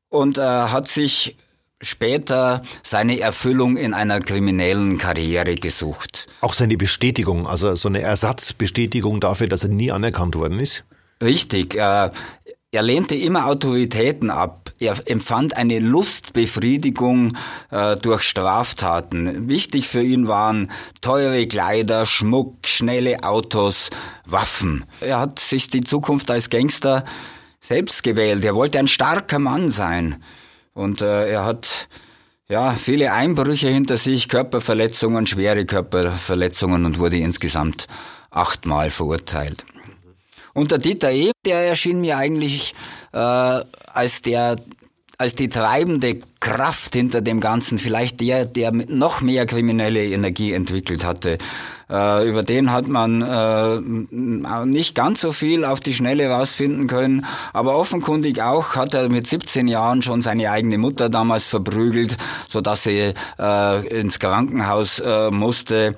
und 0.07 0.37
er 0.37 0.71
hat 0.71 0.87
sich 0.87 1.35
später 1.81 2.63
seine 2.81 3.19
Erfüllung 3.19 3.75
in 3.75 3.93
einer 3.93 4.21
kriminellen 4.21 4.97
Karriere 4.97 5.55
gesucht. 5.55 6.27
Auch 6.39 6.53
seine 6.53 6.77
Bestätigung, 6.77 7.45
also 7.45 7.75
so 7.75 7.89
eine 7.89 7.99
Ersatzbestätigung 7.99 9.19
dafür, 9.19 9.47
dass 9.47 9.63
er 9.63 9.69
nie 9.69 9.91
anerkannt 9.91 10.35
worden 10.35 10.61
ist? 10.61 10.85
Richtig. 11.21 11.75
Äh, 11.75 12.09
er 12.71 12.81
lehnte 12.81 13.15
immer 13.15 13.45
Autoritäten 13.47 14.29
ab. 14.29 14.71
Er 14.79 14.97
empfand 15.05 15.55
eine 15.55 15.79
Lustbefriedigung 15.79 17.37
äh, 17.71 17.95
durch 17.95 18.23
Straftaten. 18.23 19.47
Wichtig 19.47 19.87
für 19.87 20.03
ihn 20.03 20.27
waren 20.27 20.69
teure 20.99 21.47
Kleider, 21.47 22.05
Schmuck, 22.05 22.67
schnelle 22.67 23.23
Autos, 23.23 23.89
Waffen. 24.25 24.83
Er 24.99 25.21
hat 25.21 25.39
sich 25.39 25.69
die 25.69 25.81
Zukunft 25.81 26.29
als 26.29 26.49
Gangster 26.49 27.05
selbst 27.61 28.03
gewählt. 28.03 28.43
Er 28.43 28.55
wollte 28.55 28.79
ein 28.79 28.89
starker 28.89 29.39
Mann 29.39 29.71
sein. 29.71 30.21
Und 30.73 31.01
äh, 31.01 31.29
er 31.29 31.45
hat 31.45 31.87
ja 32.49 32.73
viele 32.73 33.13
Einbrüche 33.13 33.69
hinter 33.69 33.95
sich, 33.95 34.27
Körperverletzungen, 34.27 35.25
schwere 35.25 35.65
Körperverletzungen 35.65 36.83
und 36.83 36.99
wurde 36.99 37.17
insgesamt 37.17 37.87
achtmal 38.31 38.89
verurteilt. 38.89 39.63
Und 40.55 40.71
der 40.71 40.79
Dieter 40.79 41.11
E., 41.11 41.31
der 41.45 41.67
erschien 41.67 42.01
mir 42.01 42.17
eigentlich 42.17 42.73
äh, 43.13 43.17
als 43.17 44.23
der 44.23 44.55
als 45.17 45.35
die 45.35 45.47
treibende 45.47 46.19
Kraft 46.41 46.93
hinter 46.93 47.21
dem 47.21 47.39
Ganzen, 47.39 47.77
vielleicht 47.77 48.19
der, 48.19 48.45
der 48.45 48.71
noch 48.73 49.21
mehr 49.21 49.45
kriminelle 49.45 50.05
Energie 50.05 50.51
entwickelt 50.51 51.05
hatte. 51.05 51.37
Äh, 51.89 52.27
über 52.27 52.43
den 52.43 52.71
hat 52.71 52.87
man 52.87 53.21
äh, 53.21 54.65
nicht 54.65 54.93
ganz 54.93 55.21
so 55.21 55.31
viel 55.31 55.63
auf 55.63 55.79
die 55.79 55.93
Schnelle 55.93 56.29
rausfinden 56.29 56.87
können, 56.87 57.25
aber 57.53 57.77
offenkundig 57.77 58.41
auch 58.41 58.75
hat 58.75 58.93
er 58.93 59.07
mit 59.09 59.27
17 59.27 59.67
Jahren 59.67 60.01
schon 60.01 60.21
seine 60.21 60.51
eigene 60.51 60.77
Mutter 60.77 61.09
damals 61.09 61.47
verprügelt, 61.47 62.17
so 62.49 62.59
dass 62.59 62.83
sie 62.83 63.13
äh, 63.39 63.87
ins 63.87 64.19
Krankenhaus 64.19 64.99
äh, 64.99 65.31
musste 65.31 65.95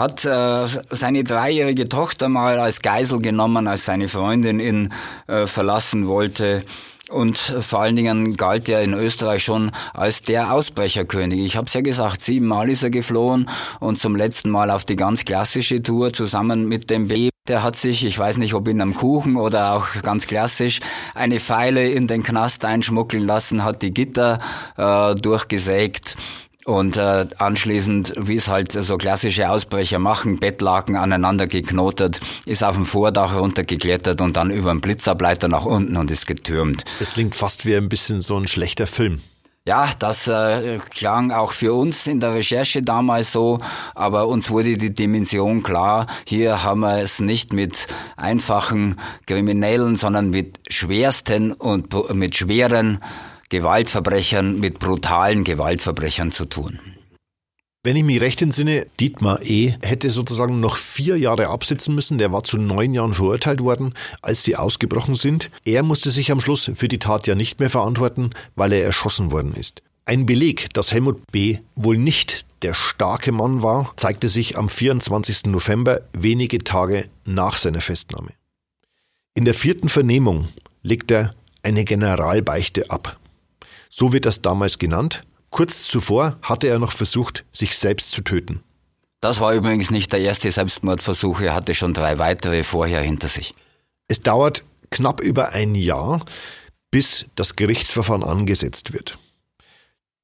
hat 0.00 0.24
äh, 0.24 0.66
seine 0.90 1.24
dreijährige 1.24 1.88
Tochter 1.88 2.28
mal 2.28 2.58
als 2.58 2.80
Geisel 2.80 3.20
genommen, 3.20 3.68
als 3.68 3.84
seine 3.84 4.08
Freundin 4.08 4.58
ihn 4.58 4.92
äh, 5.26 5.46
verlassen 5.46 6.08
wollte. 6.08 6.64
Und 7.10 7.38
vor 7.38 7.80
allen 7.80 7.96
Dingen 7.96 8.36
galt 8.36 8.68
er 8.68 8.82
in 8.82 8.94
Österreich 8.94 9.42
schon 9.42 9.72
als 9.92 10.22
der 10.22 10.52
Ausbrecherkönig. 10.52 11.40
Ich 11.40 11.56
habe 11.56 11.66
es 11.66 11.74
ja 11.74 11.80
gesagt, 11.80 12.22
siebenmal 12.22 12.70
ist 12.70 12.84
er 12.84 12.90
geflohen 12.90 13.50
und 13.80 13.98
zum 14.00 14.14
letzten 14.14 14.48
Mal 14.48 14.70
auf 14.70 14.84
die 14.84 14.96
ganz 14.96 15.24
klassische 15.24 15.82
Tour 15.82 16.12
zusammen 16.12 16.66
mit 16.68 16.88
dem 16.88 17.08
B. 17.08 17.30
Der 17.48 17.64
hat 17.64 17.74
sich, 17.74 18.04
ich 18.04 18.16
weiß 18.16 18.38
nicht, 18.38 18.54
ob 18.54 18.68
in 18.68 18.80
einem 18.80 18.94
Kuchen 18.94 19.36
oder 19.36 19.74
auch 19.74 19.88
ganz 20.02 20.28
klassisch, 20.28 20.78
eine 21.14 21.40
Pfeile 21.40 21.88
in 21.88 22.06
den 22.06 22.22
Knast 22.22 22.64
einschmuggeln 22.64 23.26
lassen, 23.26 23.64
hat 23.64 23.82
die 23.82 23.92
Gitter 23.92 24.38
äh, 24.76 25.16
durchgesägt 25.16 26.16
und 26.64 26.96
äh, 26.96 27.26
anschließend, 27.38 28.14
wie 28.18 28.36
es 28.36 28.48
halt 28.48 28.72
so 28.72 28.96
klassische 28.98 29.50
Ausbrecher 29.50 29.98
machen, 29.98 30.38
Bettlaken 30.38 30.96
aneinander 30.96 31.46
geknotet, 31.46 32.20
ist 32.44 32.62
auf 32.62 32.76
dem 32.76 32.84
Vordach 32.84 33.34
runtergeklettert 33.34 34.20
und 34.20 34.36
dann 34.36 34.50
über 34.50 34.70
den 34.70 34.80
Blitzableiter 34.80 35.48
nach 35.48 35.64
unten 35.64 35.96
und 35.96 36.10
ist 36.10 36.26
getürmt. 36.26 36.84
Das 36.98 37.10
klingt 37.10 37.34
fast 37.34 37.64
wie 37.64 37.76
ein 37.76 37.88
bisschen 37.88 38.22
so 38.22 38.36
ein 38.36 38.46
schlechter 38.46 38.86
Film. 38.86 39.20
Ja, 39.66 39.90
das 39.98 40.26
äh, 40.26 40.78
klang 40.90 41.32
auch 41.32 41.52
für 41.52 41.74
uns 41.74 42.06
in 42.06 42.18
der 42.18 42.34
Recherche 42.34 42.82
damals 42.82 43.30
so, 43.30 43.58
aber 43.94 44.26
uns 44.26 44.50
wurde 44.50 44.78
die 44.78 44.92
Dimension 44.92 45.62
klar. 45.62 46.06
Hier 46.26 46.62
haben 46.62 46.80
wir 46.80 47.02
es 47.02 47.20
nicht 47.20 47.52
mit 47.52 47.86
einfachen 48.16 48.96
Kriminellen, 49.26 49.96
sondern 49.96 50.30
mit 50.30 50.60
schwersten 50.70 51.52
und 51.52 52.14
mit 52.14 52.36
schweren 52.36 53.00
Gewaltverbrechern, 53.50 54.58
mit 54.58 54.78
brutalen 54.78 55.44
Gewaltverbrechern 55.44 56.32
zu 56.32 56.46
tun. 56.46 56.78
Wenn 57.82 57.96
ich 57.96 58.04
mich 58.04 58.20
recht 58.20 58.42
entsinne, 58.42 58.86
Dietmar 59.00 59.40
E. 59.42 59.74
hätte 59.80 60.10
sozusagen 60.10 60.60
noch 60.60 60.76
vier 60.76 61.16
Jahre 61.16 61.48
absitzen 61.48 61.94
müssen. 61.94 62.18
Der 62.18 62.30
war 62.30 62.44
zu 62.44 62.58
neun 62.58 62.92
Jahren 62.92 63.14
verurteilt 63.14 63.62
worden, 63.62 63.94
als 64.20 64.44
sie 64.44 64.56
ausgebrochen 64.56 65.14
sind. 65.14 65.50
Er 65.64 65.82
musste 65.82 66.10
sich 66.10 66.30
am 66.30 66.42
Schluss 66.42 66.70
für 66.74 66.88
die 66.88 66.98
Tat 66.98 67.26
ja 67.26 67.34
nicht 67.34 67.58
mehr 67.58 67.70
verantworten, 67.70 68.30
weil 68.54 68.72
er 68.72 68.84
erschossen 68.84 69.32
worden 69.32 69.54
ist. 69.54 69.82
Ein 70.04 70.26
Beleg, 70.26 70.72
dass 70.74 70.92
Helmut 70.92 71.22
B. 71.32 71.58
wohl 71.74 71.96
nicht 71.96 72.44
der 72.62 72.74
starke 72.74 73.32
Mann 73.32 73.62
war, 73.62 73.92
zeigte 73.96 74.28
sich 74.28 74.58
am 74.58 74.68
24. 74.68 75.46
November, 75.46 76.02
wenige 76.12 76.58
Tage 76.58 77.08
nach 77.24 77.56
seiner 77.56 77.80
Festnahme. 77.80 78.30
In 79.34 79.44
der 79.44 79.54
vierten 79.54 79.88
Vernehmung 79.88 80.48
legt 80.82 81.10
er 81.10 81.34
eine 81.62 81.84
Generalbeichte 81.84 82.90
ab. 82.90 83.19
So 83.90 84.12
wird 84.12 84.24
das 84.24 84.40
damals 84.40 84.78
genannt. 84.78 85.24
Kurz 85.50 85.82
zuvor 85.82 86.38
hatte 86.42 86.68
er 86.68 86.78
noch 86.78 86.92
versucht, 86.92 87.44
sich 87.52 87.76
selbst 87.76 88.12
zu 88.12 88.22
töten. 88.22 88.62
Das 89.20 89.40
war 89.40 89.52
übrigens 89.52 89.90
nicht 89.90 90.12
der 90.12 90.20
erste 90.20 90.50
Selbstmordversuch, 90.50 91.40
er 91.40 91.54
hatte 91.54 91.74
schon 91.74 91.92
drei 91.92 92.18
weitere 92.18 92.62
vorher 92.62 93.02
hinter 93.02 93.28
sich. 93.28 93.52
Es 94.08 94.22
dauert 94.22 94.64
knapp 94.90 95.20
über 95.20 95.50
ein 95.50 95.74
Jahr, 95.74 96.24
bis 96.90 97.26
das 97.34 97.56
Gerichtsverfahren 97.56 98.24
angesetzt 98.24 98.92
wird. 98.92 99.18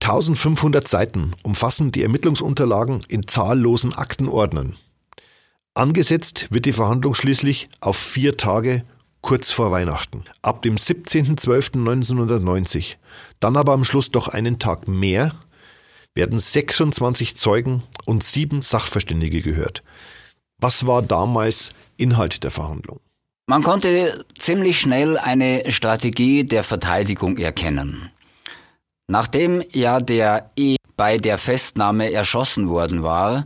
1500 0.02 0.87
Seiten 0.87 1.35
umfassen 1.42 1.92
die 1.92 2.02
Ermittlungsunterlagen 2.02 3.02
in 3.09 3.26
zahllosen 3.26 3.92
Aktenordnern. 3.92 4.76
Angesetzt 5.74 6.46
wird 6.50 6.64
die 6.64 6.72
Verhandlung 6.72 7.14
schließlich 7.14 7.68
auf 7.81 7.98
vier 7.98 8.37
Tage 8.37 8.85
kurz 9.26 9.50
vor 9.50 9.70
Weihnachten. 9.72 10.24
Ab 10.40 10.62
dem 10.62 10.76
17.12.1990, 10.76 12.94
dann 13.40 13.56
aber 13.56 13.72
am 13.72 13.84
Schluss 13.84 14.12
doch 14.12 14.28
einen 14.28 14.60
Tag 14.60 14.86
mehr, 14.86 15.34
werden 16.14 16.38
26 16.38 17.36
Zeugen 17.36 17.82
und 18.04 18.22
sieben 18.22 18.62
Sachverständige 18.62 19.42
gehört. 19.42 19.82
Was 20.58 20.86
war 20.86 21.02
damals 21.02 21.72
Inhalt 21.96 22.44
der 22.44 22.52
Verhandlung? 22.52 23.00
Man 23.48 23.64
konnte 23.64 24.24
ziemlich 24.38 24.78
schnell 24.78 25.18
eine 25.18 25.72
Strategie 25.72 26.44
der 26.44 26.62
Verteidigung 26.62 27.36
erkennen. 27.36 28.12
Nachdem 29.08 29.60
ja 29.72 29.98
der 29.98 30.50
E 30.54 30.76
bei 30.96 31.16
der 31.16 31.38
Festnahme 31.38 32.12
erschossen 32.12 32.68
worden 32.68 33.02
war, 33.02 33.42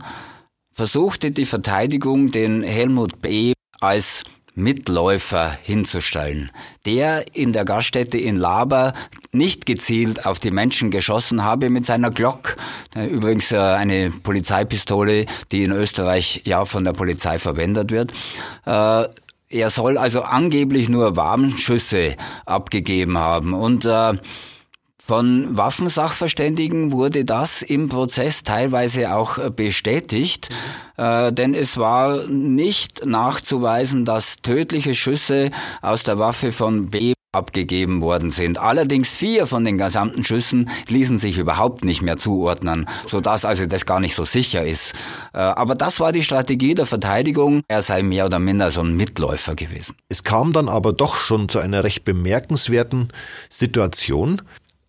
versuchte 0.71 1.31
die 1.31 1.47
Verteidigung 1.47 2.29
den 2.29 2.61
Helmut 2.61 3.19
B 3.19 3.53
als 3.79 4.21
Mitläufer 4.55 5.57
hinzustellen, 5.63 6.51
der 6.85 7.35
in 7.35 7.53
der 7.53 7.65
Gaststätte 7.65 8.17
in 8.17 8.35
Laber 8.35 8.93
nicht 9.31 9.65
gezielt 9.65 10.25
auf 10.25 10.39
die 10.39 10.51
Menschen 10.51 10.91
geschossen 10.91 11.43
habe 11.43 11.69
mit 11.69 11.85
seiner 11.85 12.11
Glock, 12.11 12.57
äh, 12.95 13.05
übrigens 13.05 13.51
äh, 13.51 13.57
eine 13.57 14.09
Polizeipistole, 14.09 15.25
die 15.51 15.63
in 15.63 15.71
Österreich 15.71 16.41
ja 16.45 16.65
von 16.65 16.83
der 16.83 16.93
Polizei 16.93 17.39
verwendet 17.39 17.91
wird. 17.91 18.11
Äh, 18.65 19.05
er 19.49 19.69
soll 19.69 19.97
also 19.97 20.21
angeblich 20.21 20.87
nur 20.87 21.17
Warnschüsse 21.17 22.15
abgegeben 22.45 23.17
haben 23.17 23.53
und 23.53 23.85
von 25.03 25.57
Waffensachverständigen 25.57 26.91
wurde 26.91 27.25
das 27.25 27.63
im 27.63 27.89
Prozess 27.89 28.43
teilweise 28.43 29.13
auch 29.13 29.39
äh, 29.39 29.49
bestätigt, 29.49 30.49
äh, 30.95 31.33
denn 31.33 31.55
es 31.55 31.77
war 31.77 32.27
nicht 32.27 33.05
nachzuweisen, 33.05 34.05
dass 34.05 34.37
tödliche 34.37 34.93
Schüsse 34.93 35.49
aus 35.81 36.03
der 36.03 36.19
Waffe 36.19 36.51
von 36.51 36.91
B 36.91 37.13
abgegeben 37.33 38.01
worden 38.01 38.29
sind. 38.29 38.57
Allerdings 38.57 39.15
vier 39.15 39.47
von 39.47 39.63
den 39.63 39.77
gesamten 39.77 40.25
Schüssen 40.25 40.69
ließen 40.89 41.17
sich 41.17 41.37
überhaupt 41.37 41.85
nicht 41.85 42.01
mehr 42.01 42.17
zuordnen, 42.17 42.87
sodass 43.07 43.45
also 43.45 43.65
das 43.65 43.85
gar 43.85 44.01
nicht 44.01 44.15
so 44.15 44.25
sicher 44.25 44.65
ist. 44.65 44.93
Äh, 45.33 45.37
aber 45.37 45.75
das 45.75 46.01
war 46.01 46.11
die 46.11 46.23
Strategie 46.23 46.75
der 46.75 46.85
Verteidigung. 46.85 47.61
Er 47.69 47.81
sei 47.81 48.03
mehr 48.03 48.25
oder 48.25 48.39
minder 48.39 48.69
so 48.69 48.81
ein 48.81 48.97
Mitläufer 48.97 49.55
gewesen. 49.55 49.95
Es 50.09 50.25
kam 50.25 50.51
dann 50.51 50.67
aber 50.67 50.91
doch 50.91 51.15
schon 51.15 51.47
zu 51.47 51.59
einer 51.59 51.85
recht 51.85 52.03
bemerkenswerten 52.03 53.13
Situation. 53.49 54.41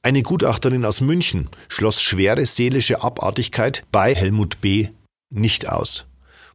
Eine 0.04 0.24
Gutachterin 0.24 0.84
aus 0.84 1.00
München 1.00 1.48
schloss 1.68 2.02
schwere 2.02 2.44
seelische 2.44 3.04
Abartigkeit 3.04 3.84
bei 3.92 4.12
Helmut 4.16 4.60
B. 4.60 4.88
nicht 5.30 5.68
aus, 5.68 6.06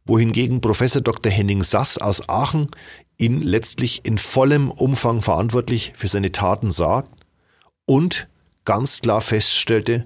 wohingegen 0.04 0.60
Professor 0.60 1.00
Dr. 1.00 1.32
Henning 1.32 1.62
Sass 1.62 1.96
aus 1.96 2.28
Aachen 2.28 2.68
ihn 3.16 3.40
letztlich 3.40 4.04
in 4.04 4.18
vollem 4.18 4.70
Umfang 4.70 5.22
verantwortlich 5.22 5.94
für 5.96 6.08
seine 6.08 6.30
Taten 6.30 6.70
sah 6.70 7.04
und 7.86 8.28
ganz 8.66 9.00
klar 9.00 9.22
feststellte, 9.22 10.04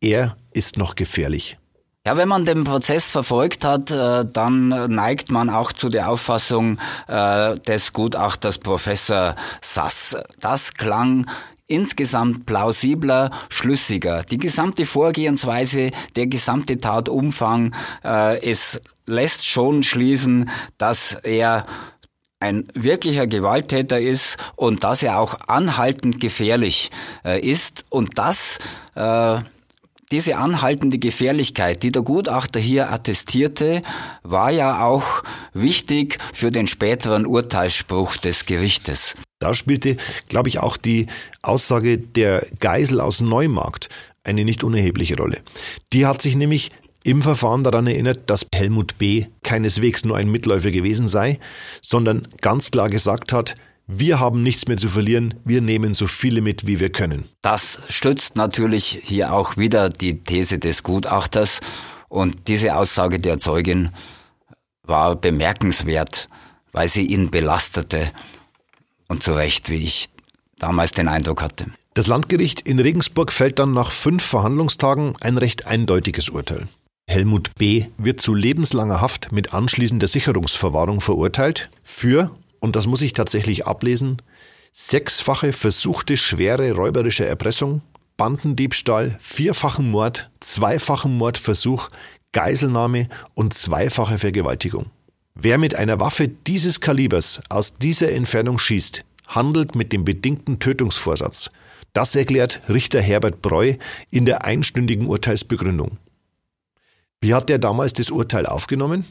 er 0.00 0.38
ist 0.54 0.78
noch 0.78 0.94
gefährlich. 0.94 1.58
Ja, 2.06 2.16
wenn 2.16 2.28
man 2.28 2.46
den 2.46 2.64
Prozess 2.64 3.10
verfolgt 3.10 3.64
hat, 3.64 3.90
äh, 3.90 4.24
dann 4.24 4.68
neigt 4.68 5.30
man 5.30 5.50
auch 5.50 5.74
zu 5.74 5.90
der 5.90 6.08
Auffassung 6.08 6.78
äh, 7.06 7.54
des 7.56 7.92
Gutachters 7.92 8.56
Professor 8.56 9.36
Sass. 9.60 10.16
Das 10.40 10.72
klang 10.72 11.26
insgesamt 11.68 12.46
plausibler, 12.46 13.30
schlüssiger. 13.48 14.22
Die 14.22 14.38
gesamte 14.38 14.86
Vorgehensweise, 14.86 15.90
der 16.16 16.26
gesamte 16.26 16.78
Tatumfang, 16.78 17.74
äh, 18.02 18.42
es 18.50 18.80
lässt 19.06 19.46
schon 19.46 19.82
schließen, 19.82 20.50
dass 20.78 21.12
er 21.22 21.66
ein 22.40 22.68
wirklicher 22.74 23.26
Gewalttäter 23.26 24.00
ist 24.00 24.36
und 24.56 24.84
dass 24.84 25.02
er 25.02 25.18
auch 25.18 25.38
anhaltend 25.48 26.20
gefährlich 26.20 26.90
äh, 27.24 27.40
ist 27.40 27.84
und 27.88 28.18
das 28.18 28.58
äh, 28.94 29.38
diese 30.10 30.36
anhaltende 30.36 30.98
Gefährlichkeit, 30.98 31.82
die 31.82 31.92
der 31.92 32.02
Gutachter 32.02 32.60
hier 32.60 32.90
attestierte, 32.90 33.82
war 34.22 34.50
ja 34.50 34.84
auch 34.84 35.22
wichtig 35.52 36.18
für 36.32 36.50
den 36.50 36.66
späteren 36.66 37.26
Urteilsspruch 37.26 38.16
des 38.16 38.46
Gerichtes. 38.46 39.14
Da 39.38 39.54
spielte, 39.54 39.96
glaube 40.28 40.48
ich, 40.48 40.60
auch 40.60 40.76
die 40.76 41.06
Aussage 41.42 41.98
der 41.98 42.46
Geisel 42.58 43.00
aus 43.00 43.20
Neumarkt 43.20 43.88
eine 44.24 44.44
nicht 44.44 44.64
unerhebliche 44.64 45.16
Rolle. 45.16 45.38
Die 45.92 46.06
hat 46.06 46.22
sich 46.22 46.36
nämlich 46.36 46.70
im 47.04 47.22
Verfahren 47.22 47.64
daran 47.64 47.86
erinnert, 47.86 48.28
dass 48.28 48.46
Helmut 48.54 48.98
B. 48.98 49.26
keineswegs 49.42 50.04
nur 50.04 50.16
ein 50.16 50.30
Mitläufer 50.30 50.70
gewesen 50.70 51.08
sei, 51.08 51.38
sondern 51.80 52.28
ganz 52.40 52.70
klar 52.70 52.90
gesagt 52.90 53.32
hat, 53.32 53.54
wir 53.90 54.20
haben 54.20 54.42
nichts 54.42 54.68
mehr 54.68 54.76
zu 54.76 54.88
verlieren, 54.88 55.34
wir 55.44 55.62
nehmen 55.62 55.94
so 55.94 56.06
viele 56.06 56.42
mit, 56.42 56.66
wie 56.66 56.78
wir 56.78 56.92
können. 56.92 57.24
Das 57.40 57.78
stützt 57.88 58.36
natürlich 58.36 59.00
hier 59.02 59.32
auch 59.32 59.56
wieder 59.56 59.88
die 59.88 60.22
These 60.22 60.58
des 60.58 60.82
Gutachters 60.82 61.60
und 62.08 62.48
diese 62.48 62.76
Aussage 62.76 63.18
der 63.18 63.38
Zeugin 63.38 63.90
war 64.82 65.16
bemerkenswert, 65.16 66.28
weil 66.72 66.88
sie 66.88 67.06
ihn 67.06 67.30
belastete 67.30 68.12
und 69.08 69.22
zu 69.22 69.32
Recht, 69.32 69.70
wie 69.70 69.82
ich 69.82 70.10
damals 70.58 70.92
den 70.92 71.08
Eindruck 71.08 71.40
hatte. 71.40 71.66
Das 71.94 72.06
Landgericht 72.06 72.60
in 72.60 72.78
Regensburg 72.78 73.32
fällt 73.32 73.58
dann 73.58 73.72
nach 73.72 73.90
fünf 73.90 74.22
Verhandlungstagen 74.22 75.14
ein 75.20 75.38
recht 75.38 75.66
eindeutiges 75.66 76.28
Urteil. 76.28 76.68
Helmut 77.08 77.54
B. 77.54 77.86
wird 77.96 78.20
zu 78.20 78.34
lebenslanger 78.34 79.00
Haft 79.00 79.32
mit 79.32 79.54
anschließender 79.54 80.06
Sicherungsverwahrung 80.06 81.00
verurteilt 81.00 81.70
für 81.82 82.30
und 82.60 82.76
das 82.76 82.86
muss 82.86 83.02
ich 83.02 83.12
tatsächlich 83.12 83.66
ablesen, 83.66 84.18
sechsfache 84.72 85.52
versuchte 85.52 86.16
schwere 86.16 86.72
räuberische 86.72 87.26
Erpressung, 87.26 87.82
Bandendiebstahl, 88.16 89.16
vierfachen 89.20 89.90
Mord, 89.90 90.30
zweifachen 90.40 91.16
Mordversuch, 91.16 91.90
Geiselnahme 92.32 93.08
und 93.34 93.54
zweifache 93.54 94.18
Vergewaltigung. 94.18 94.86
Wer 95.34 95.56
mit 95.56 95.76
einer 95.76 96.00
Waffe 96.00 96.28
dieses 96.28 96.80
Kalibers 96.80 97.40
aus 97.48 97.78
dieser 97.78 98.10
Entfernung 98.10 98.58
schießt, 98.58 99.04
handelt 99.28 99.76
mit 99.76 99.92
dem 99.92 100.04
bedingten 100.04 100.58
Tötungsvorsatz. 100.58 101.50
Das 101.92 102.16
erklärt 102.16 102.60
Richter 102.68 103.00
Herbert 103.00 103.40
Breu 103.40 103.74
in 104.10 104.26
der 104.26 104.44
einstündigen 104.44 105.06
Urteilsbegründung. 105.06 105.98
Wie 107.20 107.34
hat 107.34 107.50
er 107.50 107.58
damals 107.58 107.92
das 107.92 108.10
Urteil 108.10 108.46
aufgenommen? 108.46 109.04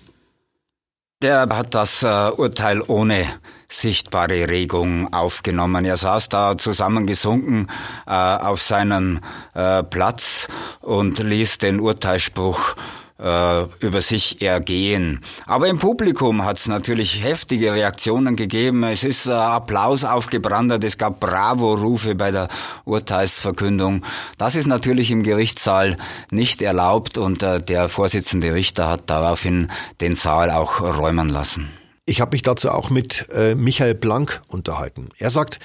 Der 1.24 1.50
hat 1.50 1.74
das 1.74 2.04
äh, 2.04 2.30
Urteil 2.30 2.84
ohne 2.86 3.26
sichtbare 3.68 4.48
Regung 4.48 5.12
aufgenommen. 5.12 5.84
Er 5.84 5.98
saß 5.98 6.30
da 6.30 6.60
zusammengesunken 6.60 7.72
äh, 8.06 8.12
auf 8.12 8.62
seinem 8.62 9.22
äh, 9.56 9.82
Platz 9.82 10.48
und 10.80 11.18
ließ 11.18 11.58
den 11.58 11.80
Urteilsspruch 11.80 12.76
äh, 13.20 13.64
über 13.80 14.02
sich 14.02 14.42
ergehen. 14.42 15.22
Aber 15.46 15.68
im 15.68 15.80
Publikum 15.80 16.46
hat 16.46 16.58
es 16.58 16.68
natürlich 16.68 17.24
heftige 17.24 17.74
Reaktionen 17.74 18.36
gegeben. 18.36 18.84
Es 18.84 19.04
ist 19.04 19.28
äh, 19.28 19.32
Applaus 19.32 20.04
aufgebrannt, 20.04 20.84
es 20.84 20.98
gab 20.98 21.20
Bravo-Rufe 21.20 22.16
bei 22.16 22.32
der 22.32 22.50
Urteilsverkündung. 22.86 24.04
Das 24.38 24.56
ist 24.56 24.68
natürlich 24.68 25.12
im 25.12 25.24
Gerichtssaal 25.24 25.98
nicht 26.32 26.62
erlaubt 26.62 27.18
und 27.18 27.44
äh, 27.44 27.60
der 27.60 27.90
Vorsitzende 27.90 28.54
Richter 28.54 28.90
hat 28.90 29.10
daraufhin 29.10 29.72
den 30.02 30.16
Saal 30.16 30.52
auch 30.52 30.82
räumen 30.82 31.30
lassen. 31.30 31.70
Ich 32.06 32.22
habe 32.22 32.32
mich 32.36 32.42
dazu 32.42 32.72
auch 32.72 32.90
mit 32.90 33.28
äh, 33.34 33.56
Michael 33.56 33.96
Blank 33.96 34.42
unterhalten. 34.48 35.10
Er 35.18 35.30
sagt, 35.30 35.60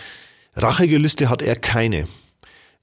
Rachegelüste 0.56 1.28
hat 1.28 1.40
er 1.40 1.56
keine. 1.56 2.08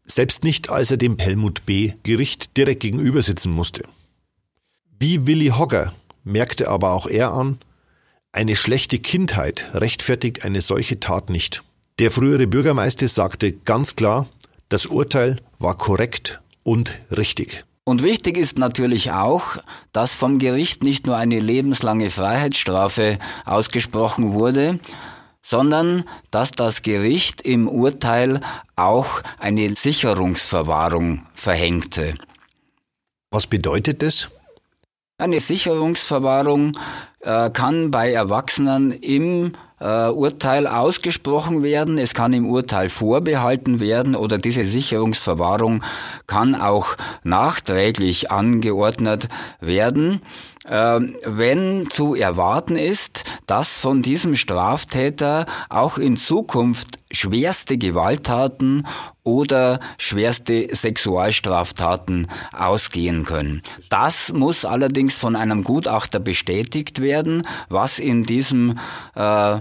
Selbst 0.06 0.44
nicht, 0.44 0.70
als 0.70 0.92
er 0.92 0.98
dem 0.98 1.20
Helmut 1.20 1.66
B. 1.66 1.94
Gericht 2.04 2.56
direkt 2.58 2.80
gegenüber 2.82 3.22
sitzen 3.22 3.52
musste. 3.52 3.84
Wie 5.02 5.26
Willi 5.26 5.54
Hogger 5.58 5.94
merkte 6.26 6.68
aber 6.68 6.92
auch 6.92 7.08
er 7.08 7.32
an, 7.32 7.60
eine 8.34 8.58
schlechte 8.58 9.00
Kindheit 9.00 9.70
rechtfertigt 9.74 10.44
eine 10.44 10.60
solche 10.60 11.00
Tat 11.00 11.30
nicht. 11.30 11.64
Der 12.00 12.12
frühere 12.12 12.48
Bürgermeister 12.48 13.08
sagte 13.08 13.54
ganz 13.54 13.96
klar, 13.96 14.28
das 14.68 14.88
Urteil 14.88 15.38
war 15.58 15.78
korrekt 15.78 16.42
und 16.64 17.00
richtig. 17.16 17.64
Und 17.86 18.04
wichtig 18.04 18.36
ist 18.36 18.58
natürlich 18.58 19.12
auch, 19.12 19.58
dass 19.94 20.16
vom 20.16 20.38
Gericht 20.38 20.84
nicht 20.84 21.08
nur 21.08 21.16
eine 21.16 21.40
lebenslange 21.40 22.10
Freiheitsstrafe 22.10 23.20
ausgesprochen 23.46 24.34
wurde, 24.34 24.80
sondern 25.42 26.04
dass 26.30 26.52
das 26.52 26.82
Gericht 26.82 27.42
im 27.42 27.70
Urteil 27.70 28.42
auch 28.76 29.22
eine 29.40 29.74
Sicherungsverwahrung 29.78 31.26
verhängte. 31.34 32.16
Was 33.32 33.48
bedeutet 33.48 34.02
das? 34.02 34.28
Eine 35.20 35.42
Sicherungsverwahrung 35.42 36.72
äh, 37.20 37.50
kann 37.50 37.92
bei 37.92 38.14
Erwachsenen 38.14 38.94
im 38.94 39.52
äh, 39.82 40.08
Urteil 40.08 40.66
ausgesprochen 40.66 41.62
werden, 41.62 41.98
es 41.98 42.14
kann 42.14 42.32
im 42.32 42.50
Urteil 42.50 42.88
vorbehalten 42.88 43.82
werden 43.82 44.16
oder 44.16 44.38
diese 44.38 44.64
Sicherungsverwahrung 44.64 45.84
kann 46.26 46.56
auch 46.56 46.96
nachträglich 47.24 48.32
angeordnet 48.32 49.28
werden. 49.60 50.22
Ähm, 50.70 51.18
wenn 51.26 51.90
zu 51.90 52.14
erwarten 52.14 52.76
ist, 52.76 53.24
dass 53.48 53.80
von 53.80 54.04
diesem 54.04 54.36
Straftäter 54.36 55.48
auch 55.68 55.98
in 55.98 56.16
Zukunft 56.16 57.00
schwerste 57.12 57.80
Gewalttaten 57.80 58.86
oder 59.24 59.80
schwerste 59.98 60.70
Sexualstraftaten 60.72 62.28
ausgehen 62.54 63.26
können. 63.26 63.64
Das 63.90 64.32
muss 64.32 64.64
allerdings 64.64 65.18
von 65.18 65.36
einem 65.36 65.64
Gutachter 65.64 66.20
bestätigt 66.20 67.02
werden, 67.02 67.48
was 67.68 67.98
in 67.98 68.24
diesem 68.24 68.78
äh, 69.16 69.60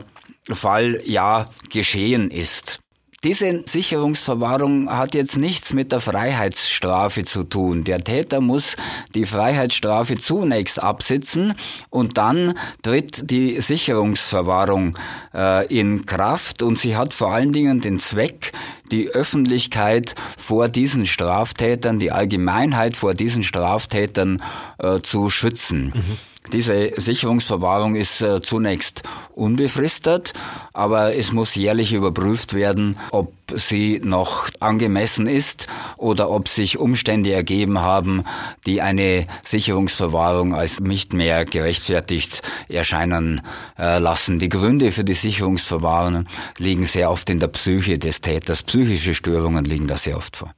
Fall 0.53 1.01
ja 1.05 1.47
geschehen 1.71 2.31
ist. 2.31 2.81
Diese 3.25 3.65
Sicherungsverwahrung 3.67 4.89
hat 4.97 5.13
jetzt 5.15 5.37
nichts 5.37 5.73
mit 5.73 5.91
der 5.91 5.99
Freiheitsstrafe 5.99 7.25
zu 7.25 7.43
tun. 7.43 7.83
Der 7.83 8.05
Täter 8.05 8.41
muss 8.41 8.77
die 9.13 9.25
Freiheitsstrafe 9.25 10.19
zunächst 10.19 10.81
absitzen 10.81 11.55
und 11.91 12.17
dann 12.17 12.57
tritt 12.83 13.29
die 13.29 13.61
Sicherungsverwahrung 13.61 14.97
äh, 15.35 15.67
in 15.67 16.07
Kraft 16.07 16.63
und 16.63 16.79
sie 16.79 16.95
hat 16.95 17.13
vor 17.13 17.33
allen 17.33 17.51
Dingen 17.51 17.81
den 17.81 17.99
Zweck, 17.99 18.53
die 18.93 19.09
Öffentlichkeit 19.09 20.15
vor 20.37 20.69
diesen 20.69 21.05
Straftätern, 21.05 21.99
die 21.99 22.13
Allgemeinheit 22.13 22.97
vor 22.97 23.15
diesen 23.15 23.43
Straftätern 23.43 24.41
äh, 24.79 25.01
zu 25.01 25.29
schützen. 25.29 25.93
Mhm. 25.93 26.19
Diese 26.53 26.93
Sicherungsverwahrung 26.97 27.95
ist 27.95 28.23
äh, 28.23 28.41
zunächst 28.41 29.03
unbefristet, 29.35 30.33
aber 30.73 31.15
es 31.15 31.33
muss 31.33 31.55
jährlich 31.55 31.93
überprüft 31.93 32.55
werden, 32.55 32.99
ob 33.11 33.33
sie 33.55 34.01
noch 34.03 34.49
angemessen 34.61 35.27
ist 35.27 35.69
oder 35.97 36.31
ob 36.31 36.49
sich 36.49 36.79
Umstände 36.79 37.33
ergeben 37.33 37.81
haben, 37.81 38.25
die 38.67 38.81
eine 38.83 39.27
Sicherungsverwahrung 39.45 40.55
als 40.55 40.81
nicht 40.81 41.13
mehr 41.13 41.45
gerechtfertigt 41.45 42.43
erscheinen 42.69 43.43
äh, 43.79 43.99
lassen. 43.99 44.39
Die 44.39 44.49
Gründe 44.49 44.93
für 44.93 45.05
die 45.05 45.15
Sicherungsverwahrung 45.15 46.27
liegen 46.59 46.85
sehr 46.85 47.11
oft 47.11 47.29
in 47.31 47.39
der 47.39 47.49
Psyche 47.49 47.99
des 47.99 48.21
Täters. 48.21 48.63
Psychische 48.63 49.15
Störungen 49.15 49.65
liegen 49.65 49.87
da 49.87 49.97
sehr 49.97 50.17
oft 50.17 50.37
vor. 50.37 50.53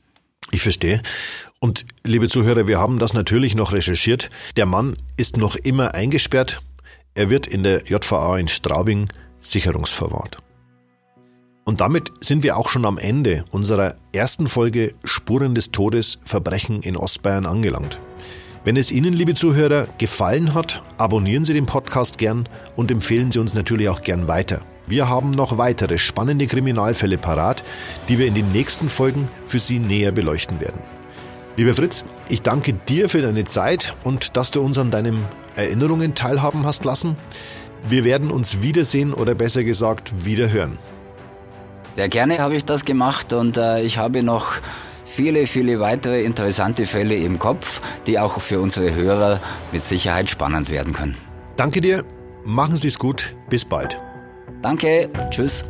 Ich 0.52 0.62
verstehe. 0.62 1.02
Und 1.62 1.84
liebe 2.06 2.30
Zuhörer, 2.30 2.66
wir 2.66 2.78
haben 2.78 2.98
das 2.98 3.12
natürlich 3.12 3.54
noch 3.54 3.74
recherchiert. 3.74 4.30
Der 4.56 4.64
Mann 4.64 4.96
ist 5.18 5.36
noch 5.36 5.56
immer 5.56 5.94
eingesperrt. 5.94 6.62
Er 7.12 7.28
wird 7.28 7.46
in 7.46 7.62
der 7.62 7.84
JVA 7.84 8.38
in 8.38 8.48
Straubing 8.48 9.08
sicherungsverwahrt. 9.40 10.38
Und 11.66 11.82
damit 11.82 12.12
sind 12.20 12.42
wir 12.42 12.56
auch 12.56 12.70
schon 12.70 12.86
am 12.86 12.96
Ende 12.96 13.44
unserer 13.50 13.96
ersten 14.14 14.46
Folge 14.46 14.94
Spuren 15.04 15.54
des 15.54 15.70
Todes 15.70 16.18
Verbrechen 16.24 16.80
in 16.80 16.96
Ostbayern 16.96 17.44
angelangt. 17.44 18.00
Wenn 18.64 18.78
es 18.78 18.90
Ihnen, 18.90 19.12
liebe 19.12 19.34
Zuhörer, 19.34 19.86
gefallen 19.98 20.54
hat, 20.54 20.82
abonnieren 20.96 21.44
Sie 21.44 21.52
den 21.52 21.66
Podcast 21.66 22.16
gern 22.16 22.48
und 22.74 22.90
empfehlen 22.90 23.30
Sie 23.30 23.38
uns 23.38 23.52
natürlich 23.52 23.90
auch 23.90 24.00
gern 24.00 24.28
weiter. 24.28 24.62
Wir 24.86 25.10
haben 25.10 25.30
noch 25.30 25.58
weitere 25.58 25.98
spannende 25.98 26.46
Kriminalfälle 26.46 27.18
parat, 27.18 27.62
die 28.08 28.18
wir 28.18 28.26
in 28.26 28.34
den 28.34 28.50
nächsten 28.50 28.88
Folgen 28.88 29.28
für 29.44 29.60
Sie 29.60 29.78
näher 29.78 30.10
beleuchten 30.10 30.58
werden. 30.62 30.80
Lieber 31.56 31.74
Fritz, 31.74 32.04
ich 32.28 32.42
danke 32.42 32.72
dir 32.72 33.08
für 33.08 33.22
deine 33.22 33.44
Zeit 33.44 33.94
und 34.04 34.36
dass 34.36 34.50
du 34.50 34.60
uns 34.60 34.78
an 34.78 34.90
deinen 34.90 35.24
Erinnerungen 35.56 36.14
teilhaben 36.14 36.64
hast 36.64 36.84
lassen. 36.84 37.16
Wir 37.88 38.04
werden 38.04 38.30
uns 38.30 38.62
wiedersehen 38.62 39.12
oder 39.12 39.34
besser 39.34 39.64
gesagt 39.64 40.24
wiederhören. 40.24 40.78
Sehr 41.96 42.08
gerne 42.08 42.38
habe 42.38 42.54
ich 42.54 42.64
das 42.64 42.84
gemacht 42.84 43.32
und 43.32 43.56
äh, 43.56 43.82
ich 43.82 43.98
habe 43.98 44.22
noch 44.22 44.52
viele, 45.04 45.46
viele 45.46 45.80
weitere 45.80 46.22
interessante 46.22 46.86
Fälle 46.86 47.16
im 47.16 47.38
Kopf, 47.38 47.80
die 48.06 48.18
auch 48.18 48.40
für 48.40 48.60
unsere 48.60 48.94
Hörer 48.94 49.40
mit 49.72 49.84
Sicherheit 49.84 50.30
spannend 50.30 50.70
werden 50.70 50.92
können. 50.92 51.16
Danke 51.56 51.80
dir, 51.80 52.04
machen 52.44 52.76
Sie 52.76 52.88
es 52.88 52.98
gut, 52.98 53.34
bis 53.48 53.64
bald. 53.64 54.00
Danke, 54.62 55.10
tschüss. 55.30 55.64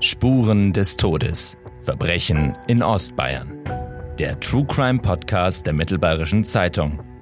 Spuren 0.00 0.72
des 0.72 0.96
Todes. 0.96 1.56
Verbrechen 1.80 2.54
in 2.66 2.82
Ostbayern. 2.82 3.77
Der 4.18 4.38
True 4.40 4.64
Crime 4.66 4.98
Podcast 4.98 5.64
der 5.66 5.74
Mittelbayerischen 5.74 6.42
Zeitung. 6.42 7.17